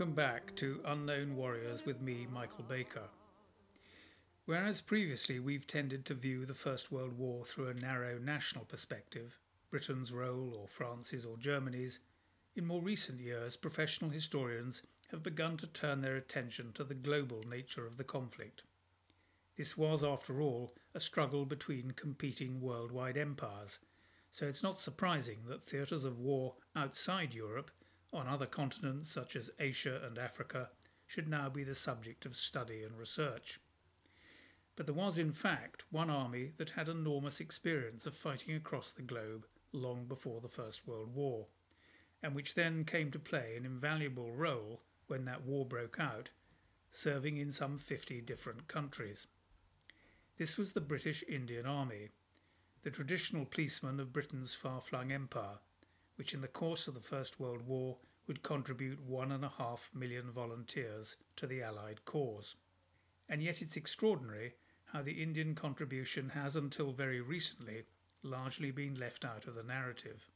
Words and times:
Welcome 0.00 0.14
back 0.14 0.56
to 0.56 0.80
Unknown 0.86 1.36
Warriors 1.36 1.84
with 1.84 2.00
me, 2.00 2.26
Michael 2.32 2.64
Baker. 2.66 3.02
Whereas 4.46 4.80
previously 4.80 5.38
we've 5.38 5.66
tended 5.66 6.06
to 6.06 6.14
view 6.14 6.46
the 6.46 6.54
First 6.54 6.90
World 6.90 7.18
War 7.18 7.44
through 7.44 7.68
a 7.68 7.74
narrow 7.74 8.18
national 8.18 8.64
perspective, 8.64 9.36
Britain's 9.70 10.10
role 10.10 10.54
or 10.58 10.68
France's 10.68 11.26
or 11.26 11.36
Germany's, 11.36 11.98
in 12.56 12.64
more 12.64 12.80
recent 12.80 13.20
years 13.20 13.58
professional 13.58 14.10
historians 14.10 14.80
have 15.10 15.22
begun 15.22 15.58
to 15.58 15.66
turn 15.66 16.00
their 16.00 16.16
attention 16.16 16.72
to 16.72 16.84
the 16.84 16.94
global 16.94 17.42
nature 17.46 17.86
of 17.86 17.98
the 17.98 18.02
conflict. 18.02 18.62
This 19.58 19.76
was, 19.76 20.02
after 20.02 20.40
all, 20.40 20.72
a 20.94 21.00
struggle 21.00 21.44
between 21.44 21.90
competing 21.90 22.62
worldwide 22.62 23.18
empires, 23.18 23.80
so 24.30 24.46
it's 24.46 24.62
not 24.62 24.80
surprising 24.80 25.40
that 25.48 25.66
theatres 25.66 26.06
of 26.06 26.18
war 26.18 26.54
outside 26.74 27.34
Europe, 27.34 27.70
on 28.12 28.26
other 28.26 28.46
continents 28.46 29.10
such 29.10 29.36
as 29.36 29.50
Asia 29.58 30.00
and 30.04 30.18
Africa, 30.18 30.70
should 31.06 31.28
now 31.28 31.48
be 31.48 31.64
the 31.64 31.74
subject 31.74 32.24
of 32.24 32.36
study 32.36 32.82
and 32.82 32.96
research. 32.96 33.60
But 34.76 34.86
there 34.86 34.94
was, 34.94 35.18
in 35.18 35.32
fact, 35.32 35.84
one 35.90 36.08
army 36.08 36.52
that 36.56 36.70
had 36.70 36.88
enormous 36.88 37.40
experience 37.40 38.06
of 38.06 38.14
fighting 38.14 38.54
across 38.54 38.90
the 38.90 39.02
globe 39.02 39.44
long 39.72 40.06
before 40.06 40.40
the 40.40 40.48
First 40.48 40.86
World 40.86 41.14
War, 41.14 41.46
and 42.22 42.34
which 42.34 42.54
then 42.54 42.84
came 42.84 43.10
to 43.10 43.18
play 43.18 43.56
an 43.56 43.66
invaluable 43.66 44.32
role 44.32 44.80
when 45.06 45.24
that 45.24 45.44
war 45.44 45.66
broke 45.66 45.98
out, 45.98 46.30
serving 46.92 47.36
in 47.36 47.50
some 47.50 47.78
50 47.78 48.20
different 48.20 48.68
countries. 48.68 49.26
This 50.38 50.56
was 50.56 50.72
the 50.72 50.80
British 50.80 51.22
Indian 51.28 51.66
Army, 51.66 52.10
the 52.82 52.90
traditional 52.90 53.44
policeman 53.44 54.00
of 54.00 54.12
Britain's 54.12 54.54
far 54.54 54.80
flung 54.80 55.12
empire, 55.12 55.58
which 56.20 56.34
in 56.34 56.42
the 56.42 56.48
course 56.48 56.86
of 56.86 56.92
the 56.92 57.00
First 57.00 57.40
World 57.40 57.66
War 57.66 57.96
would 58.26 58.42
contribute 58.42 59.00
one 59.00 59.32
and 59.32 59.42
a 59.42 59.52
half 59.56 59.88
million 59.94 60.30
volunteers 60.30 61.16
to 61.36 61.46
the 61.46 61.62
Allied 61.62 62.04
cause. 62.04 62.56
And 63.26 63.42
yet 63.42 63.62
it's 63.62 63.74
extraordinary 63.74 64.52
how 64.92 65.00
the 65.00 65.22
Indian 65.22 65.54
contribution 65.54 66.28
has 66.34 66.56
until 66.56 66.92
very 66.92 67.22
recently 67.22 67.84
largely 68.22 68.70
been 68.70 68.96
left 68.96 69.24
out 69.24 69.46
of 69.46 69.54
the 69.54 69.62
narrative. 69.62 70.28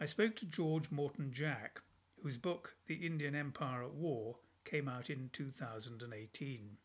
I 0.00 0.06
spoke 0.06 0.36
to 0.36 0.46
George 0.46 0.90
Morton 0.90 1.34
Jack, 1.34 1.82
whose 2.22 2.38
book, 2.38 2.74
The 2.86 3.06
Indian 3.06 3.34
Empire 3.34 3.82
at 3.82 3.92
War, 3.92 4.36
came 4.64 4.88
out 4.88 5.10
in 5.10 5.28
2018. 5.34 6.78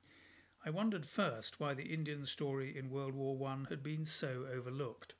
I 0.66 0.70
wondered 0.70 1.06
first 1.06 1.62
why 1.62 1.74
the 1.74 1.94
Indian 1.94 2.26
story 2.26 2.78
in 2.78 2.90
World 2.90 3.14
War 3.14 3.48
I 3.48 3.70
had 3.70 3.81
been 3.81 4.04
so 4.04 4.46
overlooked. 4.54 5.16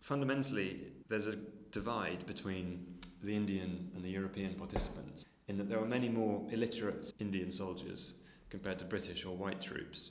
Fundamentally, 0.00 0.92
there's 1.08 1.26
a 1.26 1.36
divide 1.70 2.26
between 2.26 2.86
the 3.22 3.34
Indian 3.34 3.90
and 3.94 4.04
the 4.04 4.10
European 4.10 4.54
participants 4.54 5.26
in 5.48 5.56
that 5.58 5.68
there 5.68 5.80
are 5.80 5.86
many 5.86 6.08
more 6.08 6.44
illiterate 6.50 7.12
Indian 7.18 7.50
soldiers 7.50 8.12
compared 8.50 8.78
to 8.78 8.84
British 8.84 9.24
or 9.24 9.36
white 9.36 9.60
troops. 9.60 10.10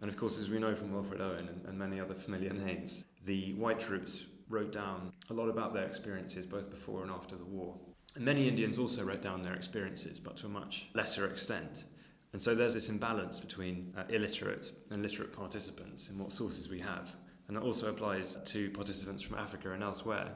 And 0.00 0.10
of 0.10 0.16
course, 0.16 0.38
as 0.38 0.48
we 0.48 0.58
know 0.58 0.74
from 0.74 0.92
Wilfred 0.92 1.20
Owen 1.20 1.48
and, 1.48 1.64
and 1.66 1.78
many 1.78 2.00
other 2.00 2.14
familiar 2.14 2.52
names, 2.52 3.04
the 3.24 3.54
white 3.54 3.80
troops 3.80 4.24
wrote 4.48 4.72
down 4.72 5.12
a 5.30 5.34
lot 5.34 5.48
about 5.48 5.74
their 5.74 5.84
experiences 5.84 6.46
both 6.46 6.70
before 6.70 7.02
and 7.02 7.10
after 7.10 7.36
the 7.36 7.44
war. 7.44 7.74
And 8.14 8.24
many 8.24 8.48
Indians 8.48 8.78
also 8.78 9.04
wrote 9.04 9.22
down 9.22 9.42
their 9.42 9.54
experiences, 9.54 10.20
but 10.20 10.36
to 10.38 10.46
a 10.46 10.48
much 10.48 10.88
lesser 10.94 11.26
extent. 11.26 11.84
And 12.32 12.40
so 12.40 12.54
there's 12.54 12.74
this 12.74 12.88
imbalance 12.88 13.40
between 13.40 13.94
uh, 13.96 14.04
illiterate 14.08 14.72
and 14.90 15.02
literate 15.02 15.32
participants 15.32 16.08
in 16.08 16.18
what 16.18 16.32
sources 16.32 16.68
we 16.68 16.80
have. 16.80 17.14
And 17.48 17.56
that 17.56 17.62
also 17.62 17.88
applies 17.88 18.36
to 18.44 18.70
participants 18.70 19.22
from 19.22 19.36
Africa 19.36 19.72
and 19.72 19.82
elsewhere. 19.82 20.32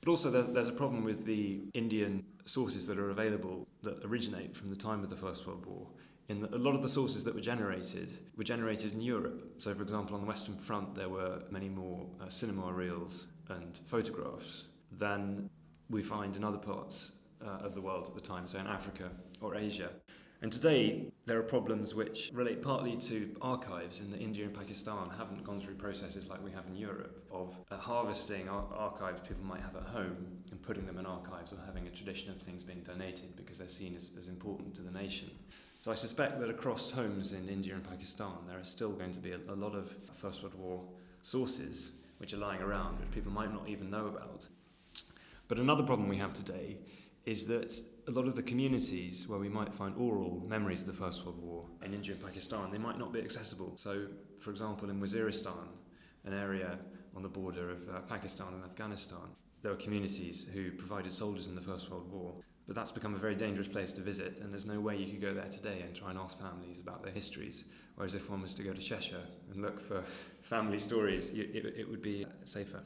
But 0.00 0.10
also, 0.10 0.30
there's, 0.30 0.46
there's 0.48 0.68
a 0.68 0.72
problem 0.72 1.04
with 1.04 1.24
the 1.24 1.60
Indian 1.74 2.24
sources 2.44 2.86
that 2.86 2.98
are 2.98 3.10
available 3.10 3.66
that 3.82 4.04
originate 4.04 4.56
from 4.56 4.70
the 4.70 4.76
time 4.76 5.02
of 5.04 5.10
the 5.10 5.16
First 5.16 5.46
World 5.46 5.64
War 5.66 5.86
in 6.30 6.40
that 6.40 6.54
a 6.54 6.58
lot 6.58 6.76
of 6.76 6.82
the 6.82 6.88
sources 6.88 7.24
that 7.24 7.34
were 7.34 7.40
generated 7.40 8.18
were 8.36 8.44
generated 8.44 8.92
in 8.92 9.00
Europe. 9.00 9.42
So, 9.58 9.74
for 9.74 9.82
example, 9.82 10.14
on 10.14 10.22
the 10.22 10.28
Western 10.28 10.56
Front, 10.56 10.94
there 10.94 11.08
were 11.08 11.42
many 11.50 11.68
more 11.68 12.06
uh, 12.20 12.28
cinema 12.28 12.72
reels 12.72 13.26
and 13.48 13.80
photographs 13.86 14.64
than 14.96 15.50
we 15.90 16.04
find 16.04 16.36
in 16.36 16.44
other 16.44 16.58
parts 16.58 17.10
uh, 17.44 17.66
of 17.66 17.74
the 17.74 17.80
world 17.80 18.06
at 18.06 18.14
the 18.14 18.20
time, 18.20 18.46
so 18.46 18.58
in 18.60 18.66
Africa 18.68 19.10
or 19.40 19.56
Asia. 19.56 19.90
And 20.42 20.50
today, 20.50 21.04
there 21.26 21.38
are 21.38 21.42
problems 21.42 21.94
which 21.94 22.30
relate 22.32 22.62
partly 22.62 22.96
to 22.96 23.36
archives 23.42 24.00
in 24.00 24.10
that 24.10 24.22
India 24.22 24.46
and 24.46 24.54
Pakistan 24.54 25.10
haven't 25.18 25.44
gone 25.44 25.60
through 25.60 25.74
processes 25.74 26.28
like 26.28 26.42
we 26.42 26.50
have 26.50 26.66
in 26.66 26.76
Europe 26.76 27.26
of 27.30 27.54
uh, 27.70 27.76
harvesting 27.76 28.48
ar- 28.48 28.64
archives 28.74 29.20
people 29.20 29.44
might 29.44 29.60
have 29.60 29.76
at 29.76 29.82
home 29.82 30.16
and 30.50 30.62
putting 30.62 30.86
them 30.86 30.96
in 30.96 31.04
archives 31.04 31.52
or 31.52 31.58
having 31.66 31.86
a 31.86 31.90
tradition 31.90 32.30
of 32.30 32.38
things 32.38 32.62
being 32.62 32.80
donated 32.80 33.36
because 33.36 33.58
they're 33.58 33.68
seen 33.68 33.94
as, 33.94 34.12
as 34.18 34.28
important 34.28 34.74
to 34.74 34.82
the 34.82 34.90
nation. 34.90 35.30
So 35.78 35.92
I 35.92 35.94
suspect 35.94 36.40
that 36.40 36.48
across 36.48 36.90
homes 36.90 37.32
in 37.32 37.46
India 37.46 37.74
and 37.74 37.84
Pakistan, 37.84 38.32
there 38.48 38.58
are 38.58 38.64
still 38.64 38.92
going 38.92 39.12
to 39.12 39.20
be 39.20 39.32
a, 39.32 39.38
a 39.50 39.54
lot 39.54 39.74
of 39.74 39.94
First 40.14 40.42
World 40.42 40.54
War 40.54 40.82
sources 41.22 41.92
which 42.16 42.32
are 42.32 42.38
lying 42.38 42.62
around, 42.62 42.98
which 42.98 43.10
people 43.10 43.30
might 43.30 43.52
not 43.52 43.68
even 43.68 43.90
know 43.90 44.06
about. 44.06 44.46
But 45.48 45.58
another 45.58 45.82
problem 45.82 46.08
we 46.08 46.16
have 46.16 46.32
today 46.32 46.78
is 47.26 47.44
that 47.46 47.78
a 48.08 48.10
lot 48.10 48.26
of 48.26 48.36
the 48.36 48.42
communities 48.42 49.28
where 49.28 49.38
we 49.38 49.48
might 49.48 49.72
find 49.74 49.94
oral 49.96 50.42
memories 50.48 50.80
of 50.82 50.86
the 50.88 50.92
First 50.92 51.24
World 51.24 51.40
War 51.42 51.66
in 51.84 51.94
India 51.94 52.14
and 52.14 52.24
Pakistan, 52.24 52.70
they 52.70 52.78
might 52.78 52.98
not 52.98 53.12
be 53.12 53.20
accessible. 53.20 53.72
So, 53.76 54.06
for 54.40 54.50
example, 54.50 54.90
in 54.90 55.00
Waziristan, 55.00 55.68
an 56.24 56.32
area 56.32 56.78
on 57.16 57.22
the 57.22 57.28
border 57.28 57.70
of 57.70 57.88
uh, 57.88 58.00
Pakistan 58.08 58.54
and 58.54 58.64
Afghanistan, 58.64 59.28
there 59.62 59.72
were 59.72 59.78
communities 59.78 60.46
who 60.52 60.70
provided 60.72 61.12
soldiers 61.12 61.46
in 61.46 61.54
the 61.54 61.60
First 61.60 61.90
World 61.90 62.10
War 62.10 62.34
but 62.70 62.76
that's 62.76 62.92
become 62.92 63.16
a 63.16 63.18
very 63.18 63.34
dangerous 63.34 63.66
place 63.66 63.92
to 63.94 64.00
visit, 64.00 64.38
and 64.40 64.52
there's 64.52 64.64
no 64.64 64.78
way 64.78 64.96
you 64.96 65.10
could 65.10 65.20
go 65.20 65.34
there 65.34 65.48
today 65.48 65.82
and 65.84 65.92
try 65.92 66.10
and 66.10 66.16
ask 66.16 66.38
families 66.38 66.78
about 66.78 67.02
their 67.02 67.10
histories. 67.12 67.64
Whereas 67.96 68.14
if 68.14 68.30
one 68.30 68.42
was 68.42 68.54
to 68.54 68.62
go 68.62 68.72
to 68.72 68.80
Cheshire 68.80 69.24
and 69.50 69.60
look 69.60 69.80
for 69.80 70.04
family 70.42 70.78
stories, 70.78 71.30
it, 71.30 71.50
it 71.76 71.90
would 71.90 72.00
be 72.00 72.26
safer. 72.44 72.84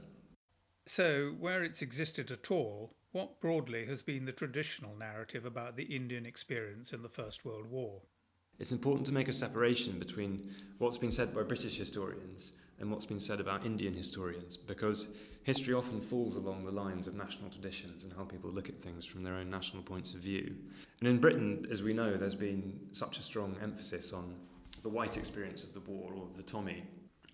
So, 0.87 1.35
where 1.39 1.63
it's 1.63 1.83
existed 1.83 2.31
at 2.31 2.51
all, 2.51 2.93
what 3.15 3.41
broadly 3.41 3.87
has 3.87 4.03
been 4.03 4.25
the 4.25 4.33
traditional 4.33 4.97
narrative 4.99 5.45
about 5.45 5.77
the 5.77 5.85
Indian 5.85 6.27
experience 6.27 6.93
in 6.93 7.01
the 7.01 7.09
First 7.09 7.45
World 7.45 7.71
War? 7.71 8.03
It's 8.59 8.73
important 8.73 9.07
to 9.07 9.13
make 9.13 9.29
a 9.29 9.33
separation 9.33 10.01
between 10.01 10.53
what's 10.79 10.99
been 10.99 11.13
said 11.13 11.33
by 11.33 11.45
British 11.45 11.77
historians 11.77 12.51
and 12.81 12.91
what's 12.91 13.07
been 13.07 13.21
said 13.21 13.39
about 13.39 13.65
Indian 13.65 13.95
historians 13.95 14.57
because 14.57 15.07
history 15.45 15.75
often 15.75 16.01
falls 16.01 16.35
along 16.35 16.65
the 16.65 16.73
lines 16.73 17.07
of 17.07 17.15
national 17.15 17.51
traditions 17.51 18.03
and 18.03 18.13
how 18.13 18.25
people 18.25 18.51
look 18.51 18.69
at 18.69 18.81
things 18.81 19.05
from 19.05 19.23
their 19.23 19.35
own 19.35 19.49
national 19.49 19.85
points 19.85 20.13
of 20.15 20.19
view. 20.19 20.53
And 20.99 21.09
in 21.09 21.19
Britain, 21.19 21.69
as 21.71 21.85
we 21.85 21.93
know, 21.93 22.17
there's 22.17 22.35
been 22.35 22.81
such 22.91 23.21
a 23.21 23.23
strong 23.23 23.55
emphasis 23.63 24.13
on 24.13 24.35
the 24.83 24.89
white 24.89 25.17
experience 25.17 25.63
of 25.63 25.73
the 25.73 25.81
war 25.81 26.13
or 26.17 26.27
the 26.37 26.43
Tommy. 26.43 26.83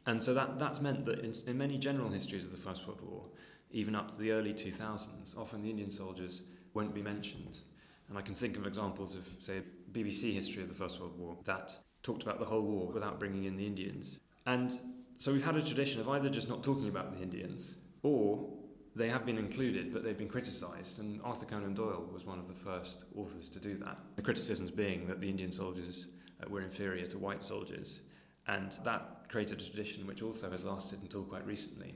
And 0.07 0.23
so 0.23 0.35
that, 0.35 0.59
that's 0.59 0.81
meant 0.81 1.07
that 1.07 1.21
in, 1.21 1.33
in 1.47 1.57
many 1.57 1.79
general 1.79 2.11
histories 2.11 2.45
of 2.45 2.51
the 2.51 2.59
First 2.59 2.87
World 2.87 3.01
War, 3.01 3.23
even 3.71 3.95
up 3.95 4.11
to 4.11 4.17
the 4.17 4.31
early 4.33 4.53
2000s, 4.53 5.37
often 5.39 5.63
the 5.63 5.71
Indian 5.71 5.91
soldiers 5.91 6.43
won't 6.75 6.95
be 6.95 7.03
mentioned. 7.03 7.61
And 8.09 8.19
I 8.19 8.23
can 8.23 8.35
think 8.35 8.57
of 8.57 8.67
examples 8.67 9.15
of, 9.15 9.29
say, 9.39 9.63
BBC 9.93 10.35
history 10.35 10.63
of 10.63 10.69
the 10.69 10.75
First 10.75 11.01
World 11.01 11.17
War 11.19 11.37
that 11.45 11.77
talked 12.03 12.23
about 12.23 12.41
the 12.41 12.47
whole 12.47 12.63
war 12.63 12.91
without 12.93 13.21
bringing 13.21 13.45
in 13.45 13.57
the 13.57 13.67
Indians. 13.67 14.19
And 14.47 14.79
so 15.19 15.33
we've 15.33 15.45
had 15.45 15.57
a 15.57 15.63
tradition 15.63 16.01
of 16.01 16.09
either 16.09 16.29
just 16.29 16.49
not 16.49 16.63
talking 16.63 16.89
about 16.89 17.15
the 17.15 17.23
Indians, 17.23 17.75
or 18.03 18.49
they 18.97 19.09
have 19.09 19.25
been 19.25 19.39
included, 19.39 19.93
but 19.93 20.03
they've 20.03 20.19
been 20.19 20.29
criticised. 20.29 20.99
And 20.99 21.21
Arthur 21.23 21.47
Conan 21.47 21.75
Doyle 21.75 22.09
was 22.13 22.25
one 22.25 22.39
of 22.39 22.49
the 22.49 22.55
first 22.55 23.05
authors 23.17 23.49
to 23.51 23.61
do 23.61 23.77
that. 23.79 23.99
The 24.17 24.23
criticisms 24.23 24.71
being 24.71 25.07
that 25.07 25.21
the 25.21 25.29
Indian 25.29 25.53
soldiers 25.53 26.07
uh, 26.43 26.49
were 26.49 26.63
inferior 26.63 27.07
to 27.07 27.19
white 27.19 27.43
soldiers, 27.43 28.01
and 28.49 28.77
that 28.85 29.29
created 29.29 29.61
a 29.61 29.65
tradition 29.65 30.07
which 30.07 30.23
also 30.23 30.51
has 30.51 30.65
lasted 30.65 31.01
until 31.03 31.23
quite 31.23 31.47
recently. 31.47 31.95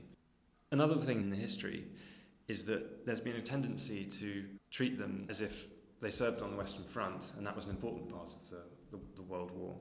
Another 0.71 0.95
thing 0.97 1.17
in 1.17 1.29
the 1.29 1.35
history 1.35 1.85
is 2.47 2.65
that 2.65 3.05
there's 3.05 3.19
been 3.19 3.35
a 3.35 3.41
tendency 3.41 4.05
to 4.05 4.45
treat 4.71 4.97
them 4.97 5.25
as 5.29 5.41
if 5.41 5.65
they 6.01 6.11
served 6.11 6.41
on 6.41 6.51
the 6.51 6.57
Western 6.57 6.83
Front, 6.83 7.31
and 7.37 7.45
that 7.45 7.55
was 7.55 7.65
an 7.65 7.71
important 7.71 8.09
part 8.09 8.29
of 8.29 8.49
the, 8.49 8.97
the, 8.97 9.03
the 9.15 9.21
World 9.21 9.51
War. 9.51 9.75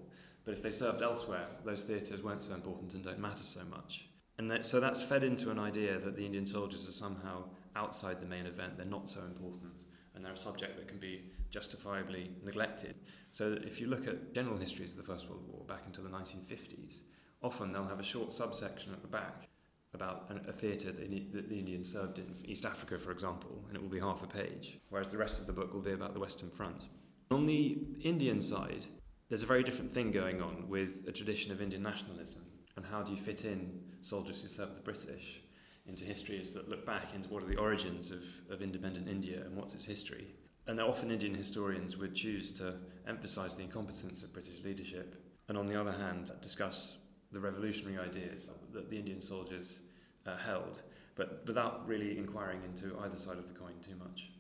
But 0.45 0.55
if 0.55 0.63
they 0.63 0.71
served 0.71 1.03
elsewhere, 1.03 1.47
those 1.65 1.85
theatres 1.85 2.23
weren't 2.23 2.43
so 2.43 2.55
important 2.55 2.95
and 2.95 3.03
don't 3.03 3.19
matter 3.19 3.43
so 3.43 3.61
much. 3.71 4.09
And 4.39 4.51
that, 4.51 4.67
so 4.67 4.81
that's 4.81 5.03
fed 5.03 5.25
into 5.25 5.51
an 5.51 5.59
idea 5.59 5.99
that 5.99 6.17
the 6.17 6.25
Indian 6.25 6.47
soldiers 6.47 6.89
are 6.89 6.93
somehow 6.93 7.45
outside 7.77 8.21
the 8.21 8.27
main 8.27 8.47
event, 8.47 8.77
they're 8.77 8.87
not 8.87 9.09
so 9.09 9.21
important, 9.21 9.85
and 10.15 10.25
they're 10.25 10.33
a 10.33 10.39
subject 10.39 10.77
that 10.77 10.89
can 10.89 10.99
be 10.99 11.23
justifiably 11.51 12.31
neglected. 12.45 12.97
So 13.31 13.57
if 13.65 13.81
you 13.81 13.87
look 13.87 14.07
at 14.07 14.35
general 14.35 14.57
histories 14.57 14.93
of 14.93 14.99
the 14.99 15.03
First 15.03 15.29
World 15.29 15.43
War 15.49 15.65
back 15.67 15.83
into 15.87 16.01
the 16.03 16.09
1950s, 16.09 17.01
often 17.43 17.73
they'll 17.73 17.87
have 17.87 18.01
a 18.01 18.05
short 18.05 18.33
subsection 18.33 18.93
at 18.93 19.03
the 19.03 19.09
back 19.09 19.49
about 19.95 20.27
an, 20.29 20.41
a 20.49 20.53
theatre 20.53 20.93
that, 20.93 21.33
that 21.33 21.49
the 21.49 21.59
Indians 21.59 21.93
served 21.93 22.19
in 22.19 22.35
East 22.45 22.67
Africa, 22.67 22.99
for 22.99 23.11
example, 23.11 23.65
and 23.69 23.77
it 23.77 23.83
will 23.83 23.89
be 23.89 24.01
half 24.01 24.23
a 24.23 24.27
page, 24.27 24.79
whereas 24.91 25.09
the 25.09 25.17
rest 25.17 25.41
of 25.41 25.47
the 25.47 25.53
book 25.53 25.73
will 25.73 25.81
be 25.81 25.93
about 25.93 26.15
the 26.15 26.21
Western 26.21 26.51
Front. 26.51 26.85
On 27.31 27.47
the 27.47 27.79
Indian 28.03 28.43
side, 28.43 28.87
there's 29.29 29.43
a 29.43 29.47
very 29.47 29.63
different 29.63 29.93
thing 29.93 30.13
going 30.13 30.43
on 30.43 30.69
with 30.69 31.07
a 31.09 31.13
tradition 31.13 31.51
of 31.51 31.63
Indian 31.63 31.83
nationalism. 31.83 32.43
And 32.77 32.85
how 32.85 33.03
do 33.03 33.13
you 33.13 33.17
fit 33.17 33.45
in 33.45 33.81
soldiers 34.01 34.43
who 34.43 34.49
served 34.49 34.77
the 34.77 34.81
British 34.81 35.41
into 35.87 36.05
histories 36.05 36.53
that 36.55 36.69
look 36.69 36.85
back 36.85 37.15
into 37.15 37.29
what 37.29 37.43
are 37.43 37.47
the 37.47 37.57
origins 37.57 38.11
of, 38.11 38.23
of 38.51 38.63
independent 38.63 39.09
India 39.09 39.43
and 39.45 39.57
what's 39.57 39.75
its 39.75 39.85
history? 39.85 40.35
And 40.67 40.81
often 40.81 41.11
Indian 41.11 41.35
historians 41.35 41.97
would 41.97 42.15
choose 42.15 42.53
to 42.55 42.77
emphasise 43.07 43.55
the 43.55 43.63
incompetence 43.63 44.23
of 44.23 44.33
British 44.33 44.63
leadership 44.65 45.15
and, 45.49 45.59
on 45.59 45.67
the 45.67 45.79
other 45.79 45.93
hand, 45.93 46.33
discuss 46.41 46.97
the 47.35 47.41
revolutionary 47.41 47.99
ideas 47.99 48.49
that 48.73 48.89
the 48.89 48.97
Indian 48.97 49.21
soldiers 49.21 49.81
uh, 50.27 50.37
held, 50.37 50.83
but 51.17 51.43
without 51.47 51.87
really 51.87 52.17
inquiring 52.17 52.61
into 52.65 52.97
either 53.01 53.17
side 53.17 53.37
of 53.37 53.49
the 53.49 53.59
coin 53.59 53.75
too 53.83 53.97
much. 53.97 54.31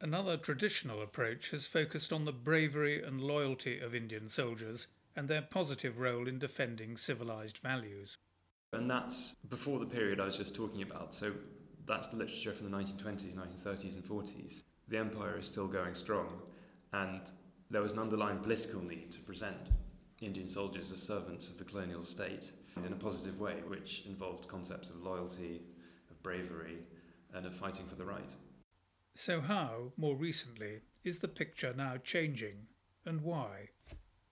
Another 0.00 0.36
traditional 0.38 1.02
approach 1.02 1.50
has 1.50 1.66
focused 1.66 2.12
on 2.12 2.24
the 2.24 2.32
bravery 2.32 3.02
and 3.02 3.20
loyalty 3.20 3.80
of 3.80 3.94
Indian 3.94 4.30
soldiers 4.30 4.86
and 5.14 5.28
their 5.28 5.42
positive 5.42 5.98
role 5.98 6.26
in 6.26 6.38
defending 6.38 6.96
civilized 6.96 7.58
values. 7.58 8.16
And 8.72 8.88
that's 8.88 9.34
before 9.48 9.80
the 9.80 9.86
period 9.86 10.20
I 10.20 10.26
was 10.26 10.36
just 10.36 10.54
talking 10.54 10.82
about. 10.82 11.14
So 11.14 11.32
that's 11.86 12.08
the 12.08 12.16
literature 12.16 12.54
from 12.54 12.70
the 12.70 12.76
1920s, 12.76 13.34
1930s, 13.34 13.94
and 13.94 14.04
40s. 14.04 14.60
The 14.88 14.98
empire 14.98 15.38
is 15.38 15.46
still 15.46 15.66
going 15.66 15.94
strong, 15.94 16.28
and 16.92 17.20
there 17.70 17.82
was 17.82 17.92
an 17.92 17.98
underlying 17.98 18.38
political 18.38 18.80
need 18.80 19.10
to 19.12 19.20
present 19.20 19.70
Indian 20.20 20.48
soldiers 20.48 20.92
as 20.92 21.02
servants 21.02 21.48
of 21.48 21.56
the 21.56 21.64
colonial 21.64 22.02
state 22.02 22.50
in 22.84 22.92
a 22.92 22.96
positive 22.96 23.40
way, 23.40 23.56
which 23.66 24.02
involved 24.06 24.48
concepts 24.48 24.90
of 24.90 25.02
loyalty, 25.02 25.62
of 26.10 26.22
bravery, 26.22 26.78
and 27.34 27.46
of 27.46 27.54
fighting 27.54 27.86
for 27.86 27.94
the 27.94 28.04
right. 28.04 28.34
So, 29.14 29.40
how, 29.40 29.92
more 29.96 30.16
recently, 30.16 30.80
is 31.04 31.18
the 31.18 31.28
picture 31.28 31.72
now 31.76 31.96
changing, 32.02 32.66
and 33.04 33.22
why? 33.22 33.68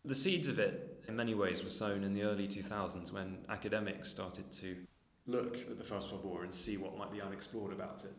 The 0.04 0.14
seeds 0.14 0.48
of 0.48 0.58
it, 0.58 1.04
in 1.08 1.16
many 1.16 1.34
ways, 1.34 1.64
were 1.64 1.70
sown 1.70 2.04
in 2.04 2.14
the 2.14 2.22
early 2.22 2.46
2000s 2.46 3.12
when 3.12 3.38
academics 3.48 4.08
started 4.08 4.50
to 4.52 4.76
look 5.26 5.56
at 5.70 5.76
the 5.76 5.84
First 5.84 6.10
World 6.10 6.24
War 6.24 6.44
and 6.44 6.54
see 6.54 6.76
what 6.76 6.96
might 6.96 7.12
be 7.12 7.20
unexplored 7.20 7.72
about 7.72 8.04
it. 8.04 8.14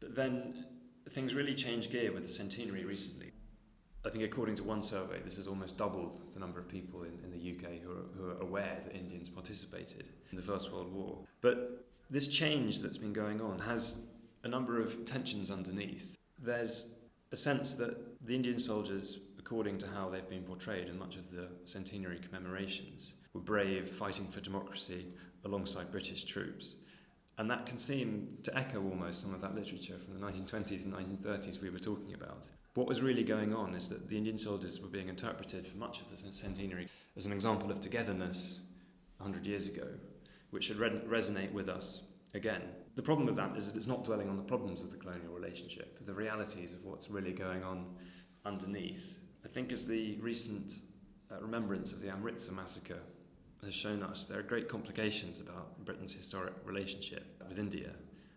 But 0.00 0.14
then 0.14 0.66
things 1.10 1.34
really 1.34 1.54
changed 1.54 1.90
gear 1.90 2.12
with 2.12 2.22
the 2.22 2.28
centenary 2.28 2.84
recently. 2.84 3.27
I 4.04 4.10
think, 4.10 4.24
according 4.24 4.54
to 4.56 4.62
one 4.62 4.82
survey, 4.82 5.20
this 5.24 5.36
has 5.36 5.46
almost 5.46 5.76
doubled 5.76 6.20
the 6.32 6.40
number 6.40 6.60
of 6.60 6.68
people 6.68 7.02
in, 7.02 7.18
in 7.24 7.30
the 7.30 7.50
UK 7.50 7.80
who 7.82 7.90
are, 7.90 8.06
who 8.16 8.30
are 8.30 8.40
aware 8.40 8.78
that 8.84 8.94
Indians 8.94 9.28
participated 9.28 10.04
in 10.30 10.36
the 10.36 10.42
First 10.42 10.72
World 10.72 10.92
War. 10.92 11.18
But 11.40 11.84
this 12.08 12.28
change 12.28 12.80
that's 12.80 12.96
been 12.96 13.12
going 13.12 13.40
on 13.40 13.58
has 13.58 13.96
a 14.44 14.48
number 14.48 14.80
of 14.80 15.04
tensions 15.04 15.50
underneath. 15.50 16.16
There's 16.38 16.88
a 17.32 17.36
sense 17.36 17.74
that 17.74 18.24
the 18.24 18.34
Indian 18.34 18.58
soldiers, 18.58 19.18
according 19.38 19.78
to 19.78 19.88
how 19.88 20.08
they've 20.08 20.28
been 20.28 20.44
portrayed 20.44 20.88
in 20.88 20.98
much 20.98 21.16
of 21.16 21.30
the 21.30 21.48
centenary 21.64 22.18
commemorations, 22.18 23.14
were 23.34 23.40
brave, 23.40 23.90
fighting 23.90 24.26
for 24.28 24.40
democracy 24.40 25.06
alongside 25.44 25.90
British 25.90 26.24
troops. 26.24 26.74
And 27.38 27.48
that 27.50 27.66
can 27.66 27.78
seem 27.78 28.36
to 28.42 28.56
echo 28.58 28.82
almost 28.82 29.22
some 29.22 29.32
of 29.32 29.40
that 29.40 29.54
literature 29.54 29.96
from 30.04 30.18
the 30.18 30.26
1920s 30.26 30.84
and 30.84 30.92
1930s 30.92 31.62
we 31.62 31.70
were 31.70 31.78
talking 31.78 32.14
about. 32.14 32.48
What 32.74 32.88
was 32.88 33.00
really 33.00 33.22
going 33.22 33.54
on 33.54 33.74
is 33.74 33.88
that 33.88 34.08
the 34.08 34.16
Indian 34.16 34.36
soldiers 34.36 34.80
were 34.80 34.88
being 34.88 35.08
interpreted 35.08 35.66
for 35.66 35.76
much 35.76 36.00
of 36.00 36.10
the 36.10 36.32
centenary 36.32 36.88
as 37.16 37.26
an 37.26 37.32
example 37.32 37.70
of 37.70 37.80
togetherness 37.80 38.60
100 39.18 39.46
years 39.46 39.66
ago, 39.66 39.86
which 40.50 40.64
should 40.64 40.78
re- 40.78 41.00
resonate 41.08 41.52
with 41.52 41.68
us 41.68 42.02
again. 42.34 42.62
The 42.96 43.02
problem 43.02 43.26
with 43.26 43.36
that 43.36 43.56
is 43.56 43.66
that 43.66 43.76
it's 43.76 43.86
not 43.86 44.02
dwelling 44.02 44.28
on 44.28 44.36
the 44.36 44.42
problems 44.42 44.82
of 44.82 44.90
the 44.90 44.96
colonial 44.96 45.32
relationship, 45.32 46.04
the 46.04 46.14
realities 46.14 46.72
of 46.72 46.84
what's 46.84 47.08
really 47.08 47.32
going 47.32 47.62
on 47.62 47.86
underneath. 48.44 49.14
I 49.44 49.48
think 49.48 49.70
as 49.70 49.86
the 49.86 50.16
recent 50.16 50.80
uh, 51.30 51.40
remembrance 51.40 51.92
of 51.92 52.00
the 52.00 52.10
Amritsar 52.10 52.52
massacre 52.52 52.98
has 53.66 53.74
shown 53.74 54.02
us, 54.02 54.26
there 54.26 54.38
are 54.38 54.42
great 54.42 54.68
complications 54.68 55.40
about 55.40 55.84
Britain's 55.84 56.12
historic 56.12 56.54
relationship 56.64 57.42
with 57.48 57.58
India, 57.58 57.90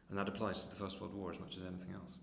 and 0.09 0.17
that 0.17 0.27
applies 0.27 0.65
to 0.65 0.69
the 0.69 0.75
First 0.75 0.99
World 0.99 1.13
War 1.13 1.31
as 1.31 1.39
much 1.39 1.57
as 1.57 1.63
anything 1.63 1.93
else. 1.93 2.17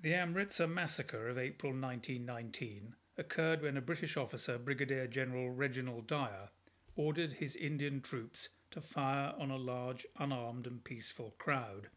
The 0.00 0.14
Amritsar 0.14 0.66
massacre 0.66 1.28
of 1.28 1.38
April 1.38 1.72
1919 1.72 2.94
occurred 3.18 3.62
when 3.62 3.76
a 3.76 3.82
British 3.82 4.16
officer, 4.16 4.58
Brigadier 4.58 5.06
General 5.06 5.50
Reginald 5.50 6.06
Dyer, 6.06 6.50
ordered 6.96 7.34
his 7.34 7.56
Indian 7.56 8.00
troops 8.00 8.48
to 8.70 8.80
fire 8.80 9.34
on 9.38 9.50
a 9.50 9.56
large, 9.56 10.06
unarmed, 10.18 10.66
and 10.66 10.84
peaceful 10.84 11.34
crowd, 11.38 11.88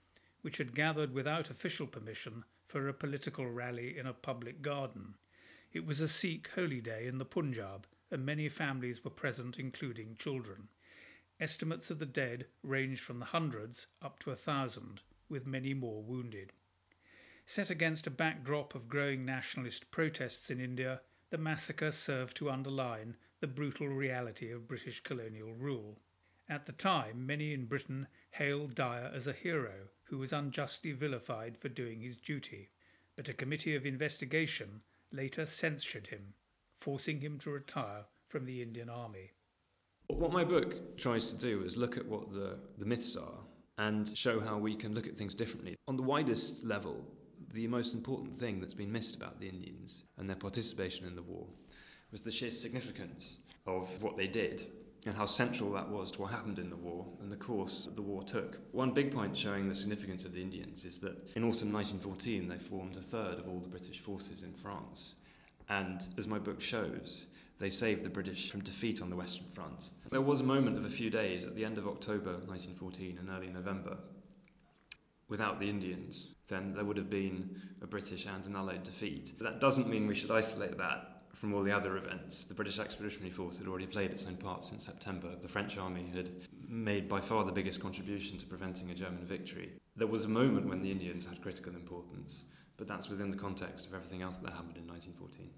which 0.42 0.58
had 0.58 0.76
gathered 0.76 1.14
without 1.14 1.50
official 1.50 1.88
permission 1.88 2.44
for 2.66 2.88
a 2.88 2.94
political 2.94 3.50
rally 3.50 3.98
in 3.98 4.06
a 4.06 4.14
public 4.14 4.62
garden. 4.62 5.16
It 5.72 5.86
was 5.86 6.00
a 6.00 6.08
Sikh 6.08 6.50
holy 6.56 6.82
day 6.82 7.08
in 7.08 7.18
the 7.18 7.26
Punjab, 7.26 7.88
and 8.14 8.26
many 8.26 8.48
families 8.48 9.04
were 9.04 9.10
present, 9.10 9.60
including 9.60 10.16
children. 10.18 10.70
Estimates 11.40 11.90
of 11.90 12.00
the 12.00 12.06
dead 12.06 12.46
ranged 12.62 13.02
from 13.02 13.20
the 13.20 13.26
hundreds 13.26 13.88
up 14.02 14.20
to 14.20 14.32
a 14.32 14.36
thousand, 14.36 15.02
with 15.28 15.48
many 15.48 15.74
more 15.74 16.02
wounded. 16.02 16.54
Set 17.46 17.70
against 17.70 18.08
a 18.08 18.12
backdrop 18.12 18.76
of 18.76 18.88
growing 18.88 19.26
nationalist 19.26 19.92
protests 19.92 20.50
in 20.50 20.62
India, 20.62 21.02
the 21.32 21.38
massacre 21.38 21.92
served 21.92 22.38
to 22.38 22.50
underline 22.50 23.18
the 23.42 23.48
brutal 23.48 23.88
reality 23.88 24.52
of 24.52 24.68
British 24.68 25.02
colonial 25.02 25.54
rule. 25.54 25.98
At 26.48 26.66
the 26.68 26.72
time, 26.72 27.26
many 27.26 27.54
in 27.54 27.66
Britain 27.66 28.08
hailed 28.32 28.76
Dyer 28.76 29.12
as 29.14 29.28
a 29.28 29.34
hero 29.34 29.90
who 30.04 30.20
was 30.20 30.32
unjustly 30.32 30.92
vilified 30.92 31.58
for 31.58 31.70
doing 31.70 32.02
his 32.02 32.16
duty, 32.16 32.70
but 33.16 33.28
a 33.28 33.34
committee 33.34 33.76
of 33.76 33.86
investigation 33.86 34.82
later 35.12 35.46
censured 35.46 36.08
him, 36.08 36.36
forcing 36.84 37.22
him 37.22 37.40
to 37.40 37.50
retire 37.50 38.04
from 38.28 38.46
the 38.46 38.62
Indian 38.62 38.90
Army. 38.90 39.32
What 40.08 40.34
my 40.34 40.44
book 40.44 40.98
tries 40.98 41.32
to 41.32 41.38
do 41.38 41.64
is 41.64 41.78
look 41.78 41.96
at 41.96 42.06
what 42.06 42.34
the, 42.34 42.58
the 42.78 42.86
myths 42.86 43.16
are 43.16 43.40
and 43.78 44.06
show 44.18 44.42
how 44.42 44.58
we 44.58 44.76
can 44.76 44.94
look 44.94 45.08
at 45.08 45.18
things 45.18 45.34
differently. 45.34 45.78
On 45.88 45.96
the 45.96 46.04
widest 46.04 46.66
level, 46.66 46.98
the 47.54 47.68
most 47.68 47.94
important 47.94 48.38
thing 48.38 48.60
that's 48.60 48.74
been 48.74 48.92
missed 48.92 49.16
about 49.16 49.40
the 49.40 49.48
Indians 49.48 50.04
and 50.18 50.28
their 50.28 50.36
participation 50.36 51.08
in 51.08 51.16
the 51.16 51.22
war 51.22 51.48
was 52.12 52.22
the 52.22 52.32
sheer 52.32 52.52
significance 52.52 53.38
of 53.66 53.88
what 54.04 54.18
they 54.18 54.28
did 54.28 54.68
and 55.06 55.16
how 55.16 55.26
central 55.26 55.72
that 55.72 55.88
was 55.88 56.12
to 56.12 56.22
what 56.22 56.32
happened 56.32 56.60
in 56.60 56.70
the 56.70 56.76
war 56.76 57.06
and 57.22 57.32
the 57.32 57.38
course 57.38 57.88
the 57.96 58.02
war 58.02 58.24
took. 58.24 58.58
One 58.74 58.92
big 58.92 59.14
point 59.14 59.38
showing 59.38 59.70
the 59.70 59.76
significance 59.76 60.26
of 60.26 60.34
the 60.34 60.42
Indians 60.42 60.84
is 60.84 61.00
that 61.00 61.16
in 61.38 61.44
autumn 61.44 61.72
1914 61.72 62.50
they 62.50 62.58
formed 62.58 62.98
a 62.98 63.02
third 63.02 63.40
of 63.40 63.48
all 63.48 63.60
the 63.60 63.70
British 63.70 64.02
forces 64.02 64.44
in 64.44 64.54
France. 64.54 65.14
And 65.70 66.06
as 66.18 66.28
my 66.28 66.40
book 66.40 66.62
shows, 66.62 67.24
they 67.60 67.70
saved 67.70 68.04
the 68.04 68.10
British 68.10 68.52
from 68.52 68.62
defeat 68.62 69.02
on 69.02 69.10
the 69.10 69.16
Western 69.16 69.48
Front. 69.54 69.90
There 70.12 70.22
was 70.22 70.42
a 70.42 70.44
moment 70.44 70.78
of 70.78 70.86
a 70.86 70.90
few 70.90 71.10
days 71.10 71.46
at 71.46 71.56
the 71.56 71.66
end 71.66 71.78
of 71.78 71.88
October 71.88 72.34
1914 72.34 73.18
and 73.20 73.30
early 73.30 73.48
November 73.48 73.98
without 75.34 75.60
the 75.60 75.68
Indians, 75.68 76.28
then 76.48 76.74
there 76.76 76.86
would 76.86 76.98
have 76.98 77.10
been 77.10 77.60
a 77.82 77.88
British 77.88 78.28
and 78.28 78.46
an 78.46 78.56
Allied 78.56 78.84
defeat. 78.84 79.34
But 79.38 79.46
that 79.46 79.60
doesn't 79.60 79.90
mean 79.90 80.06
we 80.06 80.14
should 80.14 80.30
isolate 80.30 80.78
that 80.78 81.24
from 81.34 81.54
all 81.54 81.64
the 81.64 81.72
other 81.72 81.98
events. 81.98 82.44
The 82.44 82.54
British 82.54 82.78
Expeditionary 82.78 83.32
Force 83.32 83.58
had 83.58 83.68
already 83.68 83.88
played 83.88 84.12
its 84.12 84.26
own 84.26 84.38
part 84.38 84.64
since 84.64 84.86
September. 84.86 85.30
The 85.42 85.48
French 85.48 85.78
army 85.78 86.12
had 86.14 86.30
made 86.68 87.10
by 87.10 87.20
far 87.20 87.44
the 87.46 87.52
biggest 87.52 87.82
contribution 87.82 88.38
to 88.38 88.46
preventing 88.46 88.92
a 88.92 88.94
German 88.94 89.26
victory. 89.26 89.72
There 89.96 90.08
was 90.08 90.26
a 90.26 90.30
moment 90.30 90.68
when 90.68 90.84
the 90.84 90.92
Indians 90.92 91.26
had 91.26 91.42
critical 91.42 91.74
importance, 91.74 92.44
but 92.78 92.88
that's 92.88 93.10
within 93.10 93.32
the 93.32 93.38
context 93.38 93.86
of 93.88 93.94
everything 93.94 94.22
else 94.22 94.38
that 94.38 94.52
happened 94.52 94.78
in 94.78 94.88
1914. 94.88 95.50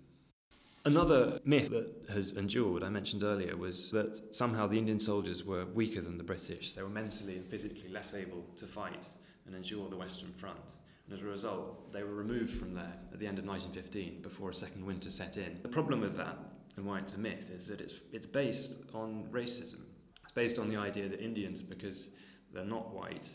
Another 0.86 1.40
myth 1.44 1.72
that 1.72 2.14
has 2.14 2.34
endured, 2.34 2.84
I 2.84 2.90
mentioned 2.90 3.24
earlier, 3.24 3.58
was 3.58 3.90
that 3.90 4.36
somehow 4.36 4.68
the 4.68 4.78
Indian 4.78 5.00
soldiers 5.00 5.44
were 5.44 5.66
weaker 5.66 6.00
than 6.00 6.20
the 6.20 6.24
British. 6.24 6.74
They 6.74 6.84
were 6.84 6.90
mentally 6.90 7.38
and 7.38 7.48
physically 7.48 7.90
less 7.90 8.14
able 8.14 8.44
to 8.58 8.68
fight 8.68 9.08
and 9.48 9.56
endure 9.56 9.90
the 9.90 9.98
Western 9.98 10.32
Front. 10.34 10.76
And 11.06 11.18
as 11.18 11.24
a 11.24 11.26
result, 11.26 11.92
they 11.92 12.04
were 12.04 12.14
removed 12.14 12.54
from 12.54 12.76
there 12.76 12.94
at 13.12 13.20
the 13.20 13.26
end 13.26 13.40
of 13.40 13.46
1915 13.46 14.22
before 14.22 14.52
a 14.52 14.54
second 14.54 14.86
winter 14.86 15.10
set 15.10 15.38
in. 15.38 15.60
The 15.64 15.70
problem 15.70 16.02
with 16.02 16.18
that, 16.18 16.38
and 16.78 16.86
why 16.86 17.00
it's 17.00 17.16
a 17.16 17.20
myth, 17.20 17.50
is 17.50 17.68
that 17.68 17.82
it's, 17.82 18.02
it's 18.12 18.28
based 18.28 18.80
on 18.94 19.26
racism. 19.32 19.82
It's 20.24 20.34
based 20.36 20.60
on 20.60 20.70
the 20.70 20.78
idea 20.78 21.10
that 21.10 21.20
Indians, 21.20 21.64
because 21.64 22.10
they're 22.54 22.64
not 22.64 22.94
white, 22.94 23.28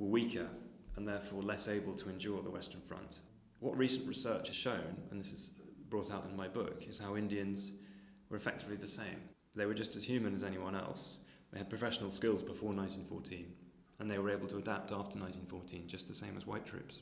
were 0.00 0.08
weaker 0.08 0.48
and 1.00 1.08
therefore 1.08 1.42
less 1.42 1.66
able 1.66 1.94
to 1.94 2.10
endure 2.10 2.42
the 2.42 2.50
Western 2.50 2.82
Front. 2.82 3.20
What 3.60 3.74
recent 3.78 4.06
research 4.06 4.48
has 4.48 4.56
shown, 4.56 4.98
and 5.10 5.18
this 5.18 5.32
is 5.32 5.52
brought 5.88 6.10
out 6.10 6.26
in 6.28 6.36
my 6.36 6.46
book 6.46 6.84
is 6.86 6.98
how 6.98 7.16
Indians 7.16 7.72
were 8.28 8.36
effectively 8.36 8.76
the 8.76 8.86
same. 8.86 9.22
They 9.56 9.64
were 9.64 9.72
just 9.72 9.96
as 9.96 10.04
human 10.04 10.34
as 10.34 10.44
anyone 10.44 10.74
else. 10.74 11.20
They 11.52 11.58
had 11.58 11.70
professional 11.70 12.10
skills 12.10 12.42
before 12.42 12.74
1914, 12.74 13.50
and 13.98 14.10
they 14.10 14.18
were 14.18 14.28
able 14.28 14.46
to 14.48 14.58
adapt 14.58 14.92
after 14.92 15.18
1914 15.18 15.88
just 15.88 16.06
the 16.06 16.14
same 16.14 16.36
as 16.36 16.46
white 16.46 16.66
troops. 16.66 17.00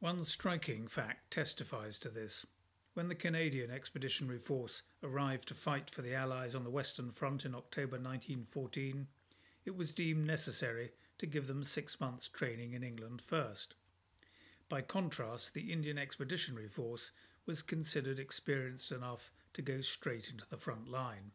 One 0.00 0.24
striking 0.24 0.88
fact 0.88 1.30
testifies 1.30 2.00
to 2.00 2.08
this. 2.08 2.44
When 2.94 3.06
the 3.06 3.14
Canadian 3.14 3.70
Expeditionary 3.70 4.40
Force 4.40 4.82
arrived 5.04 5.46
to 5.48 5.54
fight 5.54 5.88
for 5.88 6.02
the 6.02 6.16
Allies 6.16 6.56
on 6.56 6.64
the 6.64 6.70
Western 6.70 7.12
Front 7.12 7.44
in 7.44 7.54
October 7.54 7.96
1914, 7.96 9.06
it 9.64 9.76
was 9.76 9.92
deemed 9.92 10.26
necessary 10.26 10.90
to 11.22 11.26
give 11.28 11.46
them 11.46 11.62
six 11.62 12.00
months' 12.00 12.26
training 12.26 12.72
in 12.72 12.82
England 12.82 13.22
first. 13.22 13.76
By 14.68 14.80
contrast, 14.82 15.54
the 15.54 15.72
Indian 15.72 15.96
Expeditionary 15.96 16.66
Force 16.66 17.12
was 17.46 17.62
considered 17.62 18.18
experienced 18.18 18.90
enough 18.90 19.30
to 19.54 19.62
go 19.62 19.82
straight 19.82 20.30
into 20.30 20.44
the 20.50 20.56
front 20.56 20.88
line. 20.88 21.30